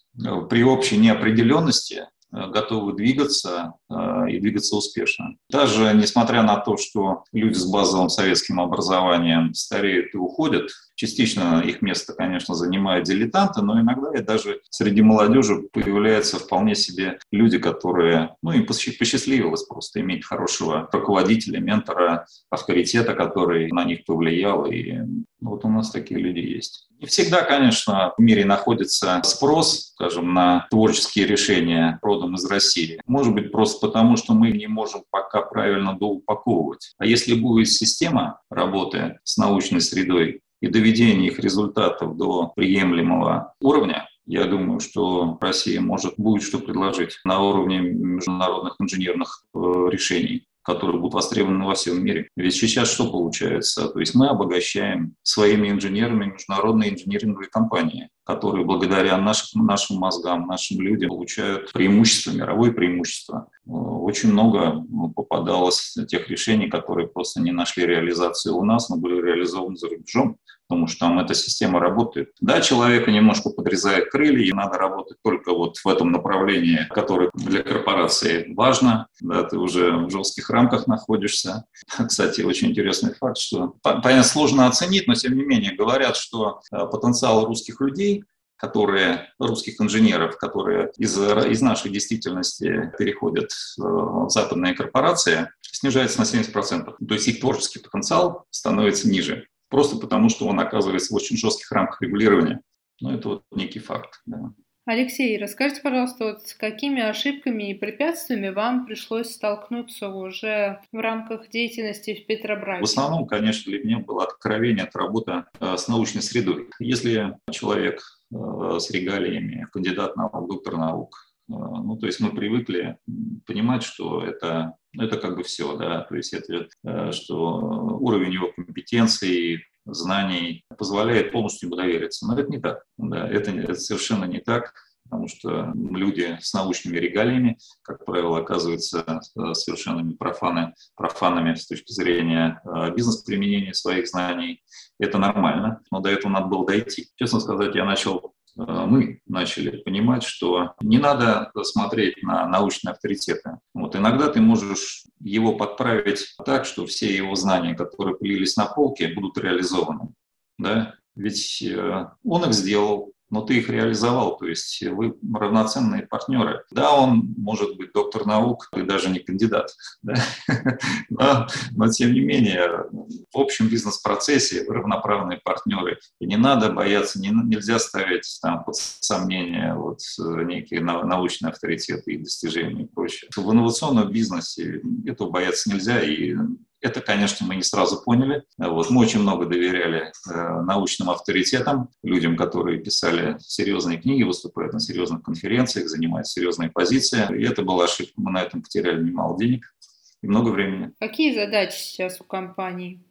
при 0.48 0.62
общей 0.62 0.96
неопределенности 0.96 2.04
Э, 2.04 2.13
готовы 2.34 2.94
двигаться 2.94 3.74
э, 3.88 4.30
и 4.30 4.40
двигаться 4.40 4.76
успешно. 4.76 5.36
Даже 5.50 5.92
несмотря 5.94 6.42
на 6.42 6.56
то, 6.56 6.76
что 6.76 7.24
люди 7.32 7.54
с 7.54 7.70
базовым 7.70 8.08
советским 8.08 8.60
образованием 8.60 9.54
стареют 9.54 10.14
и 10.14 10.18
уходят, 10.18 10.70
частично 10.96 11.60
их 11.60 11.82
место, 11.82 12.12
конечно, 12.12 12.54
занимают 12.54 13.06
дилетанты, 13.06 13.62
но 13.62 13.80
иногда 13.80 14.12
и 14.18 14.22
даже 14.22 14.60
среди 14.70 15.02
молодежи 15.02 15.68
появляются 15.72 16.38
вполне 16.38 16.74
себе 16.74 17.18
люди, 17.30 17.58
которые, 17.58 18.36
ну, 18.42 18.52
им 18.52 18.66
посчастливилось 18.66 19.64
просто 19.64 20.00
иметь 20.00 20.24
хорошего 20.24 20.88
руководителя, 20.92 21.60
ментора, 21.60 22.26
авторитета, 22.50 23.14
который 23.14 23.70
на 23.70 23.84
них 23.84 24.04
повлиял, 24.04 24.66
и 24.66 24.98
вот 25.40 25.64
у 25.64 25.68
нас 25.68 25.90
такие 25.90 26.20
люди 26.20 26.40
есть. 26.40 26.88
Всегда, 27.06 27.42
конечно, 27.42 28.12
в 28.16 28.20
мире 28.20 28.44
находится 28.44 29.20
спрос, 29.24 29.92
скажем, 29.94 30.34
на 30.34 30.66
творческие 30.70 31.26
решения 31.26 31.98
родом 32.02 32.34
из 32.34 32.44
России. 32.46 33.00
Может 33.06 33.34
быть, 33.34 33.52
просто 33.52 33.86
потому, 33.86 34.16
что 34.16 34.34
мы 34.34 34.50
не 34.50 34.66
можем 34.66 35.02
пока 35.10 35.42
правильно 35.42 35.98
доупаковывать. 35.98 36.94
А 36.98 37.06
если 37.06 37.34
будет 37.34 37.68
система 37.68 38.40
работы 38.50 39.18
с 39.24 39.36
научной 39.36 39.80
средой 39.80 40.40
и 40.60 40.66
доведения 40.68 41.26
их 41.26 41.38
результатов 41.38 42.16
до 42.16 42.52
приемлемого 42.54 43.54
уровня, 43.60 44.08
я 44.26 44.44
думаю, 44.44 44.80
что 44.80 45.36
Россия 45.40 45.80
может 45.80 46.14
будет 46.16 46.42
что 46.42 46.58
предложить 46.58 47.18
на 47.24 47.40
уровне 47.40 47.80
международных 47.80 48.76
инженерных 48.80 49.44
э, 49.54 49.58
решений 49.90 50.46
которые 50.64 50.98
будут 50.98 51.14
востребованы 51.14 51.66
во 51.66 51.74
всем 51.74 52.02
мире. 52.02 52.28
Ведь 52.36 52.54
сейчас 52.54 52.90
что 52.90 53.10
получается? 53.10 53.88
То 53.88 54.00
есть 54.00 54.14
мы 54.14 54.28
обогащаем 54.28 55.14
своими 55.22 55.68
инженерами 55.68 56.32
международные 56.32 56.94
инжиниринговые 56.94 57.48
компании, 57.50 58.08
которые 58.24 58.64
благодаря 58.64 59.18
нашим, 59.18 59.66
нашим 59.66 59.98
мозгам, 59.98 60.46
нашим 60.46 60.80
людям 60.80 61.10
получают 61.10 61.70
преимущество, 61.72 62.32
мировое 62.32 62.72
преимущество. 62.72 63.48
Очень 63.66 64.32
много 64.32 64.84
попадалось 65.14 65.96
тех 66.08 66.28
решений, 66.28 66.68
которые 66.68 67.08
просто 67.08 67.40
не 67.40 67.52
нашли 67.52 67.86
реализации 67.86 68.50
у 68.50 68.64
нас, 68.64 68.88
но 68.88 68.96
были 68.96 69.20
реализованы 69.20 69.76
за 69.76 69.88
рубежом 69.88 70.38
потому 70.68 70.86
что 70.86 71.00
там 71.00 71.18
эта 71.18 71.34
система 71.34 71.80
работает. 71.80 72.30
Да, 72.40 72.60
человека 72.60 73.10
немножко 73.10 73.50
подрезает 73.50 74.10
крылья, 74.10 74.44
и 74.44 74.52
надо 74.52 74.78
работать 74.78 75.18
только 75.22 75.52
вот 75.52 75.76
в 75.78 75.86
этом 75.86 76.12
направлении, 76.12 76.86
которое 76.90 77.30
для 77.34 77.62
корпорации 77.62 78.52
важно, 78.54 79.08
да, 79.20 79.42
ты 79.42 79.58
уже 79.58 79.96
в 79.96 80.10
жестких 80.10 80.50
рамках 80.50 80.86
находишься. 80.86 81.64
Кстати, 82.06 82.42
очень 82.42 82.70
интересный 82.70 83.14
факт, 83.14 83.38
что, 83.38 83.74
понятно, 83.82 84.24
сложно 84.24 84.66
оценить, 84.66 85.06
но 85.06 85.14
тем 85.14 85.36
не 85.36 85.44
менее 85.44 85.74
говорят, 85.74 86.16
что 86.16 86.60
э, 86.72 86.86
потенциал 86.86 87.46
русских 87.46 87.80
людей 87.80 88.24
которые, 88.56 89.28
русских 89.38 89.78
инженеров, 89.78 90.38
которые 90.38 90.90
из, 90.96 91.18
из 91.18 91.60
нашей 91.60 91.90
действительности 91.90 92.92
переходят 92.96 93.50
в 93.76 94.30
западные 94.30 94.74
корпорации, 94.74 95.50
снижается 95.60 96.20
на 96.20 96.24
70%. 96.24 96.94
То 97.06 97.14
есть 97.14 97.28
их 97.28 97.40
творческий 97.40 97.80
потенциал 97.80 98.46
становится 98.50 99.08
ниже 99.08 99.48
просто 99.74 99.96
потому, 99.96 100.28
что 100.28 100.46
он 100.46 100.60
оказывается 100.60 101.12
в 101.12 101.16
очень 101.16 101.36
жестких 101.36 101.72
рамках 101.72 102.00
регулирования. 102.00 102.60
Ну, 103.00 103.10
это 103.10 103.28
вот 103.28 103.42
некий 103.50 103.80
факт. 103.80 104.22
Да. 104.24 104.52
Алексей, 104.86 105.36
расскажите, 105.36 105.80
пожалуйста, 105.82 106.24
вот 106.26 106.46
с 106.46 106.54
какими 106.54 107.02
ошибками 107.02 107.70
и 107.70 107.74
препятствиями 107.74 108.50
вам 108.50 108.86
пришлось 108.86 109.32
столкнуться 109.32 110.10
уже 110.10 110.78
в 110.92 110.98
рамках 110.98 111.48
деятельности 111.48 112.14
в 112.14 112.26
Петробрасе? 112.26 112.82
В 112.82 112.84
основном, 112.84 113.26
конечно, 113.26 113.68
для 113.72 113.82
меня 113.82 113.98
было 113.98 114.22
откровение 114.22 114.84
от 114.84 114.94
работы 114.94 115.44
э, 115.58 115.76
с 115.76 115.88
научной 115.88 116.22
средой. 116.22 116.68
Если 116.78 117.36
человек 117.50 118.00
э, 118.32 118.78
с 118.78 118.90
регалиями, 118.92 119.66
кандидат 119.72 120.14
наук, 120.16 120.48
доктор 120.48 120.76
наук, 120.76 121.16
э, 121.48 121.52
ну, 121.52 121.96
то 121.96 122.06
есть 122.06 122.20
мы 122.20 122.30
привыкли 122.30 122.96
понимать, 123.44 123.82
что 123.82 124.22
это 124.22 124.76
это 124.98 125.16
как 125.16 125.36
бы 125.36 125.42
все, 125.42 125.76
да, 125.76 126.02
то 126.02 126.14
есть 126.14 126.32
это, 126.32 126.68
э, 126.84 127.12
что 127.12 127.58
уровень 128.00 128.32
его 128.32 128.52
компетенции, 128.52 129.62
знаний 129.86 130.64
позволяет 130.76 131.32
полностью 131.32 131.68
ему 131.68 131.76
довериться. 131.76 132.26
Но 132.26 132.38
это 132.38 132.50
не 132.50 132.58
так, 132.58 132.84
да, 132.96 133.28
это, 133.28 133.50
это 133.50 133.74
совершенно 133.74 134.24
не 134.24 134.40
так, 134.40 134.72
потому 135.04 135.28
что 135.28 135.72
люди 135.74 136.38
с 136.40 136.54
научными 136.54 136.96
регалиями, 136.96 137.58
как 137.82 138.04
правило, 138.04 138.38
оказываются 138.38 139.04
э, 139.36 139.54
совершенно 139.54 140.10
профаны, 140.16 140.74
профанами 140.96 141.54
с 141.54 141.66
точки 141.66 141.92
зрения 141.92 142.60
э, 142.64 142.94
бизнес-применения 142.94 143.74
своих 143.74 144.08
знаний. 144.08 144.62
Это 144.98 145.18
нормально, 145.18 145.80
но 145.90 146.00
до 146.00 146.10
этого 146.10 146.32
надо 146.32 146.46
было 146.46 146.66
дойти. 146.66 147.08
Честно 147.16 147.40
сказать, 147.40 147.74
я 147.74 147.84
начал 147.84 148.33
мы 148.56 149.20
начали 149.26 149.78
понимать, 149.78 150.22
что 150.22 150.74
не 150.80 150.98
надо 150.98 151.50
смотреть 151.62 152.22
на 152.22 152.46
научные 152.46 152.92
авторитеты. 152.92 153.58
Вот 153.72 153.96
иногда 153.96 154.28
ты 154.28 154.40
можешь 154.40 155.04
его 155.20 155.56
подправить 155.56 156.34
так, 156.44 156.64
что 156.64 156.86
все 156.86 157.14
его 157.14 157.34
знания, 157.34 157.74
которые 157.74 158.16
появились 158.16 158.56
на 158.56 158.66
полке, 158.66 159.08
будут 159.08 159.38
реализованы. 159.38 160.12
Да? 160.58 160.94
Ведь 161.16 161.62
э, 161.62 162.06
он 162.24 162.44
их 162.44 162.52
сделал, 162.52 163.13
но 163.34 163.40
ты 163.40 163.58
их 163.58 163.68
реализовал, 163.68 164.36
то 164.36 164.46
есть 164.46 164.80
вы 164.82 165.16
равноценные 165.34 166.06
партнеры. 166.06 166.62
Да, 166.70 166.92
он 166.94 167.34
может 167.36 167.76
быть 167.76 167.92
доктор 167.92 168.26
наук 168.26 168.68
и 168.76 168.82
даже 168.82 169.10
не 169.10 169.18
кандидат, 169.18 169.74
да? 170.02 170.14
но, 171.10 171.48
но 171.72 171.88
тем 171.88 172.12
не 172.12 172.20
менее 172.20 172.86
в 173.32 173.38
общем 173.38 173.66
бизнес-процессе 173.66 174.64
вы 174.68 174.74
равноправные 174.74 175.40
партнеры. 175.42 175.98
И 176.20 176.26
не 176.26 176.36
надо 176.36 176.70
бояться, 176.70 177.20
не, 177.20 177.30
нельзя 177.30 177.80
ставить 177.80 178.38
там 178.40 178.62
под 178.62 178.76
сомнение 178.76 179.74
вот 179.74 179.98
некие 180.46 180.80
научные 180.80 181.50
авторитеты 181.50 182.12
и 182.12 182.18
достижения 182.18 182.84
и 182.84 182.86
прочее. 182.86 183.28
В 183.34 183.50
инновационном 183.50 184.12
бизнесе 184.12 184.80
этого 185.06 185.30
бояться 185.30 185.70
нельзя, 185.70 186.00
и 186.00 186.36
это, 186.84 187.00
конечно, 187.00 187.46
мы 187.46 187.56
не 187.56 187.62
сразу 187.62 188.02
поняли. 188.02 188.44
Вот. 188.58 188.90
Мы 188.90 189.00
очень 189.00 189.20
много 189.20 189.46
доверяли 189.46 190.12
э, 190.28 190.60
научным 190.60 191.08
авторитетам, 191.08 191.88
людям, 192.02 192.36
которые 192.36 192.78
писали 192.78 193.36
серьезные 193.40 193.98
книги, 193.98 194.22
выступают 194.22 194.74
на 194.74 194.80
серьезных 194.80 195.22
конференциях, 195.22 195.88
занимают 195.88 196.28
серьезные 196.28 196.70
позиции. 196.70 197.26
И 197.38 197.42
это 197.42 197.62
была 197.62 197.84
ошибка. 197.84 198.12
Мы 198.16 198.32
на 198.32 198.42
этом 198.42 198.62
потеряли 198.62 199.02
немало 199.02 199.38
денег 199.38 199.74
и 200.22 200.26
много 200.26 200.50
времени. 200.50 200.92
Какие 201.00 201.34
задачи 201.34 201.78
сейчас 201.78 202.20
у 202.20 202.24
компании? 202.24 203.02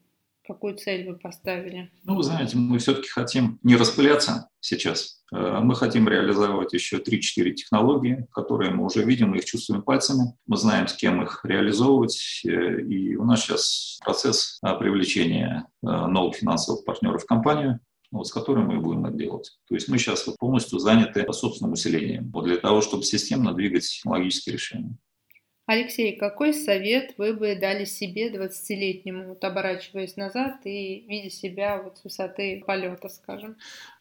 Какую 0.45 0.75
цель 0.75 1.07
вы 1.09 1.15
поставили? 1.17 1.89
Ну, 2.03 2.15
вы 2.15 2.23
знаете, 2.23 2.57
мы 2.57 2.77
все-таки 2.77 3.07
хотим 3.07 3.59
не 3.63 3.77
распыляться 3.77 4.49
сейчас. 4.59 5.23
Э, 5.33 5.59
мы 5.61 5.75
хотим 5.75 6.09
реализовать 6.09 6.73
еще 6.73 6.97
3-4 6.97 7.51
технологии, 7.53 8.27
которые 8.31 8.71
мы 8.71 8.85
уже 8.85 9.03
видим, 9.03 9.29
мы 9.29 9.37
их 9.37 9.45
чувствуем 9.45 9.83
пальцами. 9.83 10.33
Мы 10.45 10.57
знаем, 10.57 10.89
с 10.89 10.93
кем 10.93 11.21
их 11.21 11.45
реализовывать. 11.45 12.41
Э, 12.45 12.81
и 12.81 13.15
у 13.15 13.23
нас 13.23 13.41
сейчас 13.41 13.99
процесс 14.03 14.59
э, 14.61 14.77
привлечения 14.77 15.65
новых 15.81 16.35
финансовых 16.35 16.83
партнеров 16.85 17.23
в 17.23 17.25
компанию 17.25 17.79
вот, 18.13 18.27
с 18.27 18.31
которым 18.31 18.67
мы 18.67 18.79
будем 18.79 19.05
это 19.05 19.17
делать. 19.17 19.57
То 19.67 19.75
есть 19.75 19.89
мы 19.89 19.97
сейчас 19.97 20.23
полностью 20.39 20.79
заняты 20.79 21.25
собственным 21.33 21.73
усилением 21.73 22.29
вот 22.31 22.45
для 22.45 22.57
того, 22.57 22.81
чтобы 22.81 23.03
системно 23.03 23.53
двигать 23.53 23.87
технологические 23.87 24.53
решения. 24.53 24.95
Алексей, 25.65 26.17
какой 26.17 26.53
совет 26.53 27.13
вы 27.17 27.33
бы 27.33 27.55
дали 27.55 27.85
себе 27.85 28.29
20-летнему, 28.29 29.29
вот 29.29 29.43
оборачиваясь 29.45 30.17
назад 30.17 30.57
и 30.65 31.05
видя 31.07 31.29
себя 31.29 31.81
вот 31.81 31.97
с 31.97 32.03
высоты 32.03 32.63
полета, 32.65 33.07
скажем? 33.07 33.55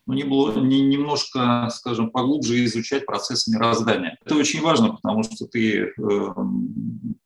ну, 0.06 0.14
не 0.14 0.24
было, 0.24 0.58
не, 0.58 0.80
немножко, 0.82 1.68
скажем, 1.72 2.10
поглубже 2.10 2.64
изучать 2.64 3.06
процессы 3.06 3.52
мироздания. 3.52 4.18
Это 4.24 4.34
очень 4.34 4.60
важно, 4.60 4.94
потому 4.94 5.22
что 5.22 5.46
ты 5.46 5.84
э, 5.84 6.34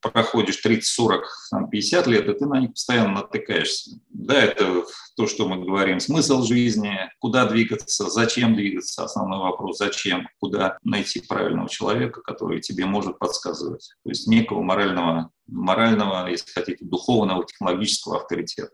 проходишь 0.01 0.59
30, 0.59 0.85
40, 0.87 1.25
там, 1.51 1.71
50 1.71 2.07
лет, 2.07 2.29
и 2.29 2.35
ты 2.35 2.47
на 2.47 2.61
них 2.61 2.73
постоянно 2.73 3.15
натыкаешься. 3.15 3.99
Да, 4.27 4.43
это 4.43 4.83
то, 5.17 5.29
что 5.29 5.47
мы 5.49 5.65
говорим, 5.65 6.01
смысл 6.01 6.43
жизни, 6.43 6.99
куда 7.21 7.47
двигаться, 7.47 8.11
зачем 8.11 8.57
двигаться, 8.57 9.05
основной 9.05 9.39
вопрос, 9.39 9.79
зачем, 9.79 10.29
куда 10.41 10.79
найти 10.83 11.21
правильного 11.21 11.69
человека, 11.69 12.23
который 12.23 12.61
тебе 12.61 12.87
может 12.87 13.21
подсказывать. 13.21 13.89
То 14.03 14.09
есть 14.11 14.27
некого 14.27 14.63
морального, 14.63 15.31
морального, 15.47 16.27
если 16.29 16.51
хотите, 16.51 16.85
духовного, 16.85 17.47
технологического 17.47 18.17
авторитета, 18.17 18.73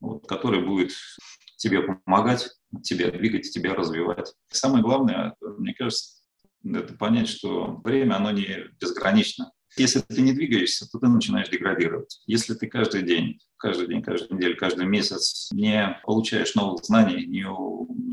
вот, 0.00 0.26
который 0.26 0.64
будет 0.64 0.92
тебе 1.58 1.82
помогать, 1.82 2.48
тебя 2.82 3.10
двигать, 3.10 3.50
тебя 3.50 3.74
развивать. 3.74 4.32
Самое 4.50 4.82
главное, 4.82 5.34
мне 5.42 5.74
кажется, 5.74 6.22
это 6.64 6.94
понять, 6.94 7.28
что 7.28 7.78
время, 7.84 8.14
оно 8.14 8.30
не 8.30 8.70
безгранично. 8.80 9.52
Если 9.76 10.00
ты 10.00 10.22
не 10.22 10.32
двигаешься, 10.32 10.88
то 10.90 10.98
ты 10.98 11.08
начинаешь 11.08 11.48
деградировать. 11.48 12.20
Если 12.26 12.54
ты 12.54 12.66
каждый 12.66 13.02
день, 13.02 13.40
каждый 13.56 13.86
день, 13.86 14.02
каждую 14.02 14.38
неделю, 14.38 14.56
каждый 14.56 14.86
месяц 14.86 15.48
не 15.52 16.00
получаешь 16.04 16.54
новых 16.54 16.84
знаний, 16.84 17.26
не, 17.26 17.46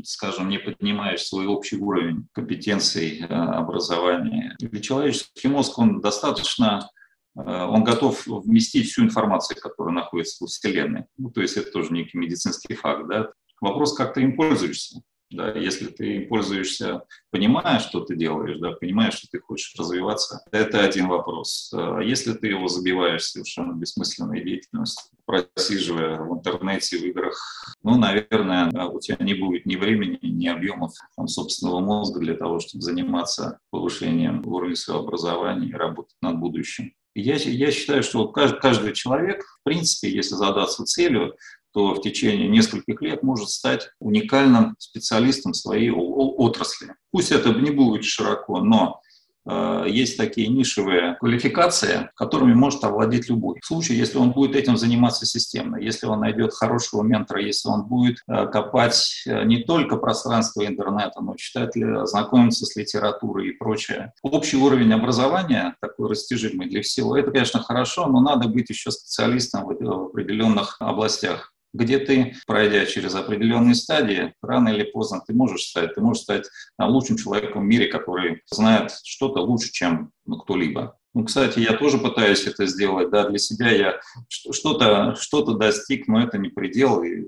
скажем, 0.04 0.48
не 0.48 0.58
поднимаешь 0.58 1.22
свой 1.22 1.46
общий 1.46 1.76
уровень 1.76 2.28
компетенций, 2.32 3.20
э, 3.20 3.24
образования, 3.24 4.56
или 4.60 4.80
человеческий 4.80 5.48
мозг, 5.48 5.78
он 5.78 6.00
достаточно 6.00 6.88
э, 7.36 7.40
он 7.40 7.84
готов 7.84 8.26
вместить 8.26 8.90
всю 8.90 9.04
информацию, 9.04 9.58
которая 9.60 9.94
находится 9.94 10.44
в 10.44 10.48
Вселенной. 10.48 11.04
Ну, 11.16 11.30
то 11.30 11.40
есть 11.40 11.56
это 11.56 11.70
тоже 11.70 11.92
некий 11.92 12.18
медицинский 12.18 12.74
факт. 12.74 13.08
Да? 13.08 13.30
Вопрос, 13.60 13.96
как 13.96 14.14
ты 14.14 14.22
им 14.22 14.36
пользуешься. 14.36 15.02
Да, 15.30 15.52
если 15.52 15.86
ты 15.86 16.20
пользуешься, 16.26 17.02
понимая, 17.30 17.80
что 17.80 18.00
ты 18.00 18.14
делаешь, 18.14 18.58
да, 18.60 18.72
понимая, 18.72 19.10
что 19.10 19.26
ты 19.28 19.40
хочешь 19.40 19.74
развиваться, 19.76 20.44
это 20.52 20.84
один 20.84 21.08
вопрос. 21.08 21.72
А 21.74 21.98
если 22.00 22.32
ты 22.32 22.46
его 22.46 22.68
забиваешь 22.68 23.24
совершенно 23.24 23.72
бессмысленной 23.72 24.44
деятельностью, 24.44 25.10
просиживая 25.24 26.20
в 26.20 26.32
интернете, 26.32 26.98
в 26.98 27.02
играх, 27.02 27.74
ну, 27.82 27.98
наверное, 27.98 28.70
у 28.86 29.00
тебя 29.00 29.16
не 29.18 29.34
будет 29.34 29.66
ни 29.66 29.74
времени, 29.74 30.18
ни 30.22 30.46
объемов 30.46 30.92
там, 31.16 31.26
собственного 31.26 31.80
мозга 31.80 32.20
для 32.20 32.34
того, 32.34 32.60
чтобы 32.60 32.82
заниматься 32.82 33.58
повышением 33.70 34.46
уровня 34.46 34.76
своего 34.76 35.02
образования 35.02 35.70
и 35.70 35.72
работать 35.72 36.16
над 36.22 36.38
будущим. 36.38 36.92
Я, 37.16 37.34
я 37.36 37.70
считаю, 37.72 38.02
что 38.02 38.28
каждый, 38.28 38.60
каждый 38.60 38.92
человек, 38.92 39.42
в 39.42 39.64
принципе, 39.64 40.14
если 40.14 40.34
задаться 40.34 40.84
целью, 40.84 41.34
то 41.76 41.94
в 41.94 42.00
течение 42.00 42.48
нескольких 42.48 43.02
лет 43.02 43.22
может 43.22 43.50
стать 43.50 43.90
уникальным 44.00 44.76
специалистом 44.78 45.52
своей 45.52 45.90
отрасли. 45.90 46.94
Пусть 47.12 47.32
это 47.32 47.50
не 47.50 47.70
будет 47.70 48.02
широко, 48.02 48.62
но 48.62 49.02
э, 49.46 49.84
есть 49.90 50.16
такие 50.16 50.48
нишевые 50.48 51.16
квалификации, 51.20 52.08
которыми 52.16 52.54
может 52.54 52.82
овладеть 52.82 53.28
любой. 53.28 53.60
В 53.60 53.66
случае, 53.66 53.98
если 53.98 54.16
он 54.16 54.30
будет 54.30 54.56
этим 54.56 54.78
заниматься 54.78 55.26
системно, 55.26 55.76
если 55.76 56.06
он 56.06 56.20
найдет 56.20 56.54
хорошего 56.54 57.02
ментора, 57.02 57.42
если 57.42 57.68
он 57.68 57.84
будет 57.84 58.22
э, 58.26 58.46
копать 58.46 59.24
э, 59.26 59.44
не 59.44 59.62
только 59.62 59.98
пространство 59.98 60.66
интернета, 60.66 61.20
но 61.20 61.36
читать, 61.36 61.74
знакомиться 62.04 62.64
с 62.64 62.74
литературой 62.74 63.50
и 63.50 63.52
прочее. 63.52 64.14
Общий 64.22 64.56
уровень 64.56 64.94
образования, 64.94 65.76
такой 65.82 66.08
растяжимый 66.08 66.70
для 66.70 66.80
всего, 66.80 67.18
это, 67.18 67.30
конечно, 67.32 67.60
хорошо, 67.60 68.06
но 68.06 68.22
надо 68.22 68.48
быть 68.48 68.70
еще 68.70 68.90
специалистом 68.90 69.66
в 69.66 70.06
определенных 70.06 70.76
областях 70.80 71.52
где 71.76 71.98
ты, 71.98 72.34
пройдя 72.46 72.86
через 72.86 73.14
определенные 73.14 73.74
стадии, 73.74 74.34
рано 74.42 74.70
или 74.70 74.84
поздно 74.84 75.22
ты 75.26 75.34
можешь 75.34 75.62
стать, 75.62 75.94
ты 75.94 76.00
можешь 76.00 76.22
стать 76.22 76.46
а, 76.76 76.88
лучшим 76.88 77.16
человеком 77.16 77.62
в 77.62 77.66
мире, 77.66 77.86
который 77.86 78.42
знает 78.50 78.92
что-то 79.04 79.40
лучше, 79.40 79.70
чем 79.72 80.10
ну, 80.24 80.36
кто-либо. 80.38 80.98
Ну, 81.14 81.24
кстати, 81.24 81.60
я 81.60 81.72
тоже 81.72 81.96
пытаюсь 81.96 82.46
это 82.46 82.66
сделать, 82.66 83.10
да, 83.10 83.26
для 83.28 83.38
себя 83.38 83.70
я 83.70 84.00
что-то 84.28 85.14
что 85.18 85.42
достиг, 85.54 86.08
но 86.08 86.22
это 86.22 86.36
не 86.36 86.50
предел, 86.50 87.02
и 87.02 87.24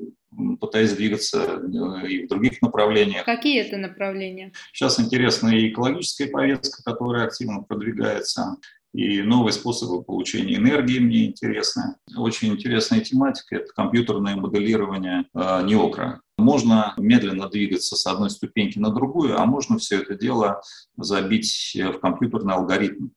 пытаюсь 0.61 0.93
двигаться 0.93 1.61
э, 1.63 2.07
и 2.07 2.27
в 2.27 2.29
других 2.29 2.61
направлениях. 2.63 3.25
Какие 3.25 3.63
это 3.63 3.77
направления? 3.77 4.53
Сейчас 4.73 5.01
интересна 5.01 5.49
и 5.49 5.71
экологическая 5.71 6.27
повестка, 6.27 6.83
которая 6.83 7.27
активно 7.27 7.63
продвигается 7.63 8.57
и 8.95 9.23
новые 9.23 9.53
способы 9.53 10.03
получения 10.03 10.57
энергии 10.57 10.99
мне 10.99 11.27
интересны. 11.27 11.97
Очень 12.17 12.49
интересная 12.49 13.01
тематика– 13.01 13.57
это 13.57 13.73
компьютерное 13.75 14.37
моделирование 14.37 15.27
э, 15.35 15.63
неокра. 15.65 16.23
Можно 16.39 16.95
медленно 16.97 17.49
двигаться 17.49 17.97
с 17.97 18.07
одной 18.07 18.31
ступеньки 18.31 18.79
на 18.79 18.91
другую, 18.91 19.39
а 19.41 19.45
можно 19.45 19.79
все 19.79 20.01
это 20.01 20.15
дело 20.15 20.63
забить 20.97 21.77
в 21.77 21.99
компьютерный 21.99 22.55
алгоритм. 22.55 23.09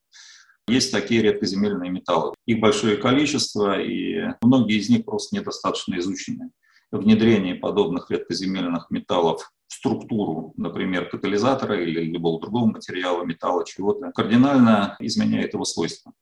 Есть 0.68 0.92
такие 0.92 1.22
редкоземельные 1.22 1.90
металлы. 1.90 2.34
Их 2.46 2.60
большое 2.60 2.96
количество, 2.96 3.80
и 3.80 4.32
многие 4.42 4.78
из 4.78 4.88
них 4.88 5.04
просто 5.04 5.36
недостаточно 5.36 5.98
изучены. 5.98 6.50
Внедрение 6.92 7.54
подобных 7.54 8.10
редкоземельных 8.10 8.90
металлов 8.90 9.50
структуру, 9.72 10.52
например, 10.56 11.08
катализатора 11.08 11.82
или 11.82 12.04
любого 12.04 12.40
другого 12.40 12.66
материала, 12.66 13.24
металла, 13.24 13.64
чего-то, 13.64 14.12
кардинально 14.12 14.96
изменяет 15.00 15.54
его 15.54 15.64
свойства. 15.64 16.12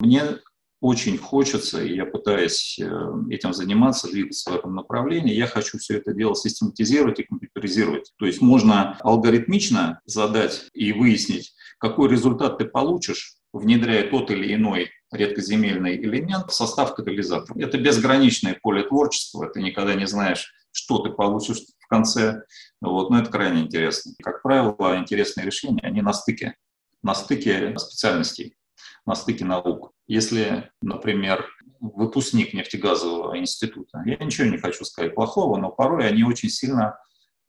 Мне 0.00 0.38
очень 0.80 1.16
хочется, 1.16 1.82
и 1.82 1.94
я 1.94 2.04
пытаюсь 2.04 2.78
э, 2.80 2.84
этим 3.30 3.54
заниматься, 3.54 4.10
двигаться 4.10 4.50
в 4.50 4.56
этом 4.56 4.74
направлении, 4.74 5.32
я 5.32 5.46
хочу 5.46 5.78
все 5.78 5.98
это 5.98 6.12
дело 6.12 6.34
систематизировать 6.34 7.20
и 7.20 7.22
компьютеризировать. 7.22 8.12
То 8.18 8.26
есть 8.26 8.40
можно 8.40 8.98
алгоритмично 9.00 10.00
задать 10.06 10.68
и 10.72 10.92
выяснить, 10.92 11.54
какой 11.78 12.08
результат 12.08 12.58
ты 12.58 12.64
получишь, 12.64 13.36
внедряя 13.52 14.10
тот 14.10 14.30
или 14.32 14.54
иной 14.54 14.90
редкоземельный 15.12 15.96
элемент 15.96 16.50
в 16.50 16.54
состав 16.54 16.94
катализатора. 16.94 17.60
Это 17.60 17.78
безграничное 17.78 18.58
поле 18.60 18.82
творчества, 18.82 19.48
ты 19.48 19.62
никогда 19.62 19.94
не 19.94 20.08
знаешь, 20.08 20.52
что 20.72 20.98
ты 20.98 21.10
получишь 21.10 21.58
конце. 21.92 22.44
Вот, 22.80 23.10
но 23.10 23.18
это 23.20 23.30
крайне 23.30 23.60
интересно. 23.60 24.12
Как 24.22 24.42
правило, 24.42 24.96
интересные 24.96 25.44
решения, 25.44 25.82
они 25.82 26.00
на 26.00 26.14
стыке, 26.14 26.56
на 27.02 27.14
стыке 27.14 27.76
специальностей, 27.78 28.56
на 29.04 29.14
стыке 29.14 29.44
наук. 29.44 29.92
Если, 30.06 30.70
например, 30.80 31.46
выпускник 31.80 32.54
нефтегазового 32.54 33.38
института, 33.38 34.02
я 34.06 34.16
ничего 34.16 34.46
не 34.48 34.58
хочу 34.58 34.84
сказать 34.84 35.14
плохого, 35.14 35.58
но 35.58 35.70
порой 35.70 36.08
они 36.08 36.24
очень 36.24 36.48
сильно 36.48 36.98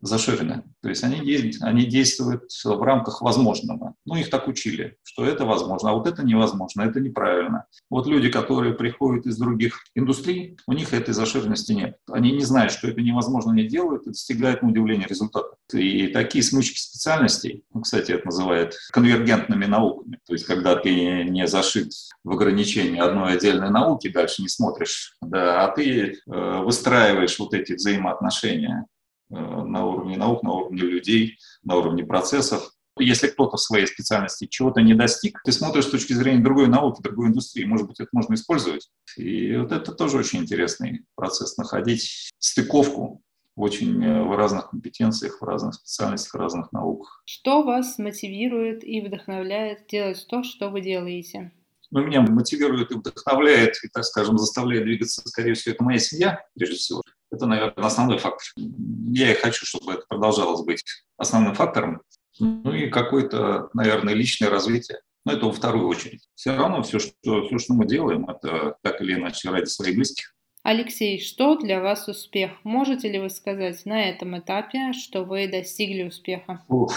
заширены. 0.04 0.64
То 0.82 0.90
есть 0.90 1.04
они, 1.04 1.20
они 1.62 1.86
действуют 1.86 2.52
в 2.64 2.82
рамках 2.82 3.22
возможного. 3.22 3.96
Ну, 4.06 4.16
их 4.16 4.30
так 4.30 4.48
учили, 4.48 4.98
что 5.04 5.26
это 5.26 5.46
возможно, 5.46 5.92
а 5.92 5.94
вот 5.94 6.08
это 6.08 6.24
невозможно, 6.24 6.82
это 6.82 7.00
неправильно. 7.00 7.66
Вот 7.90 8.06
люди, 8.06 8.30
которые 8.30 8.74
приходят 8.74 9.26
из 9.26 9.38
других 9.38 9.80
индустрий, 9.96 10.58
у 10.68 10.74
них 10.74 10.94
этой 10.94 11.14
заширенности 11.14 11.72
нет. 11.72 11.98
Они 12.12 12.32
не 12.32 12.44
знают, 12.44 12.74
что 12.74 12.88
это 12.88 13.02
невозможно, 13.02 13.54
не 13.54 13.68
делают 13.68 14.06
и 14.06 14.10
достигают, 14.10 14.62
на 14.62 14.70
удивление, 14.70 15.08
результата. 15.08 15.56
И 15.72 16.08
такие 16.08 16.44
смычки 16.44 16.78
специальностей, 16.78 17.64
ну, 17.74 17.82
кстати, 17.82 18.12
это 18.12 18.26
называют 18.26 18.76
конвергентными 18.92 19.66
науками, 19.66 20.20
то 20.28 20.34
есть 20.34 20.46
когда 20.46 20.76
ты 20.76 21.24
не 21.24 21.48
зашит 21.48 21.92
в 22.24 22.32
ограничении 22.32 23.00
одной 23.00 23.34
отдельной 23.34 23.70
науки, 23.70 24.10
дальше 24.10 24.42
не 24.42 24.50
смотришь, 24.50 25.16
да, 25.22 25.66
а 25.66 25.72
ты 25.72 26.14
э, 26.28 26.62
выстраиваешь 26.64 27.40
вот 27.40 27.54
эти 27.54 27.74
взаимоотношения 27.74 28.86
на 29.34 29.86
уровне 29.86 30.18
наук, 30.18 30.44
на 30.44 30.54
уровне 30.54 30.82
людей, 30.82 31.38
на 31.64 31.76
уровне 31.76 32.06
процессов. 32.06 32.72
Если 33.00 33.28
кто-то 33.28 33.58
в 33.58 33.62
своей 33.62 33.88
специальности 33.88 34.46
чего-то 34.46 34.82
не 34.82 34.94
достиг, 34.94 35.42
ты 35.44 35.52
смотришь 35.52 35.86
с 35.86 35.92
точки 35.92 36.14
зрения 36.14 36.44
другой 36.44 36.68
науки, 36.68 37.02
другой 37.02 37.30
индустрии, 37.30 37.66
может 37.66 37.88
быть, 37.88 38.00
это 38.00 38.10
можно 38.12 38.36
использовать. 38.36 38.90
И 39.18 39.56
вот 39.56 39.72
это 39.72 39.94
тоже 39.94 40.18
очень 40.18 40.40
интересный 40.40 41.06
процесс, 41.16 41.58
находить 41.58 42.32
стыковку 42.38 43.24
очень 43.56 44.04
э, 44.04 44.24
в 44.24 44.36
разных 44.36 44.70
компетенциях, 44.70 45.42
в 45.42 45.46
разных 45.46 45.76
специальностях, 45.76 46.34
в 46.34 46.38
разных 46.38 46.72
науках. 46.72 47.22
Что 47.26 47.64
вас 47.64 47.98
мотивирует 47.98 48.84
и 48.84 49.02
вдохновляет 49.02 49.88
делать 49.88 50.26
то, 50.30 50.44
что 50.44 50.70
вы 50.70 50.82
делаете? 50.82 51.52
Но 51.92 52.02
меня 52.02 52.22
мотивирует 52.22 52.92
и 52.92 52.96
вдохновляет, 52.96 53.76
и, 53.84 53.88
так 53.88 54.04
скажем, 54.04 54.38
заставляет 54.40 54.86
двигаться, 54.86 55.22
скорее 55.26 55.54
всего, 55.54 55.76
это 55.76 55.84
моя 55.84 56.00
семья, 56.00 56.44
прежде 56.56 56.78
всего. 56.78 57.04
Это, 57.34 57.48
наверное, 57.48 57.84
основной 57.84 58.20
фактор. 58.20 58.46
Я 58.56 59.32
и 59.32 59.36
хочу, 59.36 59.66
чтобы 59.66 59.94
это 59.94 60.04
продолжалось 60.08 60.64
быть 60.64 60.84
основным 61.18 61.56
фактором. 61.56 62.04
Ну 62.40 62.72
и 62.72 62.90
какое-то, 62.90 63.70
наверное, 63.74 64.14
личное 64.14 64.52
развитие. 64.52 65.00
Но 65.26 65.34
это 65.34 65.48
во 65.48 65.52
вторую 65.52 65.88
очередь. 65.88 66.28
Все 66.36 66.56
равно 66.56 66.84
все, 66.84 67.00
что, 67.00 67.48
все, 67.48 67.58
что 67.58 67.74
мы 67.74 67.88
делаем, 67.88 68.30
это 68.30 68.78
так 68.84 69.02
или 69.02 69.16
иначе 69.16 69.50
ради 69.50 69.66
своих 69.66 69.96
близких. 69.96 70.36
Алексей, 70.62 71.20
что 71.20 71.58
для 71.58 71.82
вас 71.82 72.08
успех? 72.08 72.52
Можете 72.64 73.12
ли 73.12 73.20
вы 73.20 73.32
сказать 73.32 73.84
на 73.86 74.04
этом 74.04 74.38
этапе, 74.38 74.94
что 74.94 75.24
вы 75.24 75.48
достигли 75.48 76.04
успеха? 76.04 76.64
Ух, 76.68 76.94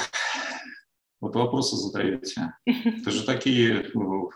вот 1.20 1.34
вопросы 1.34 1.76
задаете. 1.76 2.52
Это 2.66 3.10
же 3.10 3.24
такие, 3.24 3.90
в 3.94 4.30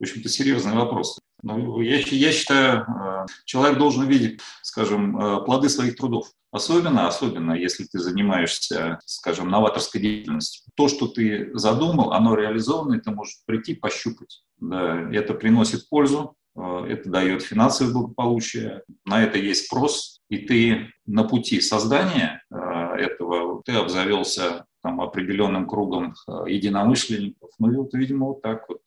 общем-то, 0.00 0.28
серьезные 0.28 0.76
вопросы. 0.76 1.20
Ну, 1.42 1.80
я, 1.80 1.98
я 1.98 2.32
считаю, 2.32 2.82
э, 2.82 3.26
человек 3.44 3.78
должен 3.78 4.06
видеть, 4.06 4.40
скажем, 4.62 5.16
э, 5.18 5.44
плоды 5.44 5.68
своих 5.68 5.96
трудов. 5.96 6.28
Особенно, 6.50 7.06
особенно, 7.06 7.52
если 7.52 7.84
ты 7.84 7.98
занимаешься, 7.98 8.98
скажем, 9.04 9.50
новаторской 9.50 10.00
деятельностью. 10.00 10.64
То, 10.74 10.88
что 10.88 11.06
ты 11.06 11.50
задумал, 11.52 12.12
оно 12.12 12.34
реализовано, 12.34 12.94
и 12.94 13.00
ты 13.00 13.10
можешь 13.10 13.42
прийти, 13.46 13.74
пощупать. 13.74 14.42
Да, 14.58 15.10
это 15.12 15.34
приносит 15.34 15.88
пользу, 15.88 16.36
Э, 16.58 16.84
это 16.88 17.08
дает 17.08 17.42
финансовое 17.42 17.92
благополучие, 17.92 18.82
на 19.04 19.22
это 19.22 19.38
есть 19.38 19.66
спрос, 19.66 20.20
и 20.28 20.38
ты 20.38 20.92
на 21.06 21.24
пути 21.24 21.60
создания 21.60 22.42
этого, 22.50 23.62
ты 23.62 23.72
обзавелся 23.72 24.66
там, 24.82 25.00
определенным 25.00 25.66
кругом 25.66 26.14
э, 26.26 26.32
единомышленников. 26.50 27.50
Ну 27.58 27.72
и 27.72 27.76
вот, 27.76 27.94
видимо, 27.94 28.26
вот 28.26 28.42
так 28.42 28.68
вот. 28.68 28.82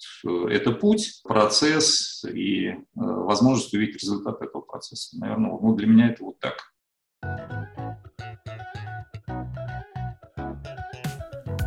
Это 0.50 0.72
путь, 0.72 1.22
процесс 1.24 2.24
и 2.26 2.76
возможность 2.96 3.74
увидеть 3.74 4.02
результат 4.02 4.42
этого 4.42 4.62
процесса. 4.62 5.18
Наверное, 5.20 5.52
ну, 5.52 5.76
для 5.76 5.88
меня 5.88 6.10
это 6.10 6.24
вот 6.24 6.40
так. 6.40 6.56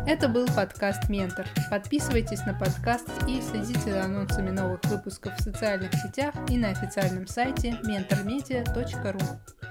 Это 0.07 0.29
был 0.29 0.45
подкаст 0.55 1.09
«Ментор». 1.09 1.47
Подписывайтесь 1.71 2.45
на 2.45 2.53
подкаст 2.53 3.09
и 3.27 3.41
следите 3.41 3.91
за 3.91 4.03
анонсами 4.03 4.51
новых 4.51 4.85
выпусков 4.85 5.35
в 5.35 5.41
социальных 5.41 5.91
сетях 5.93 6.35
и 6.47 6.57
на 6.57 6.69
официальном 6.69 7.25
сайте 7.25 7.71
mentormedia.ru. 7.83 9.64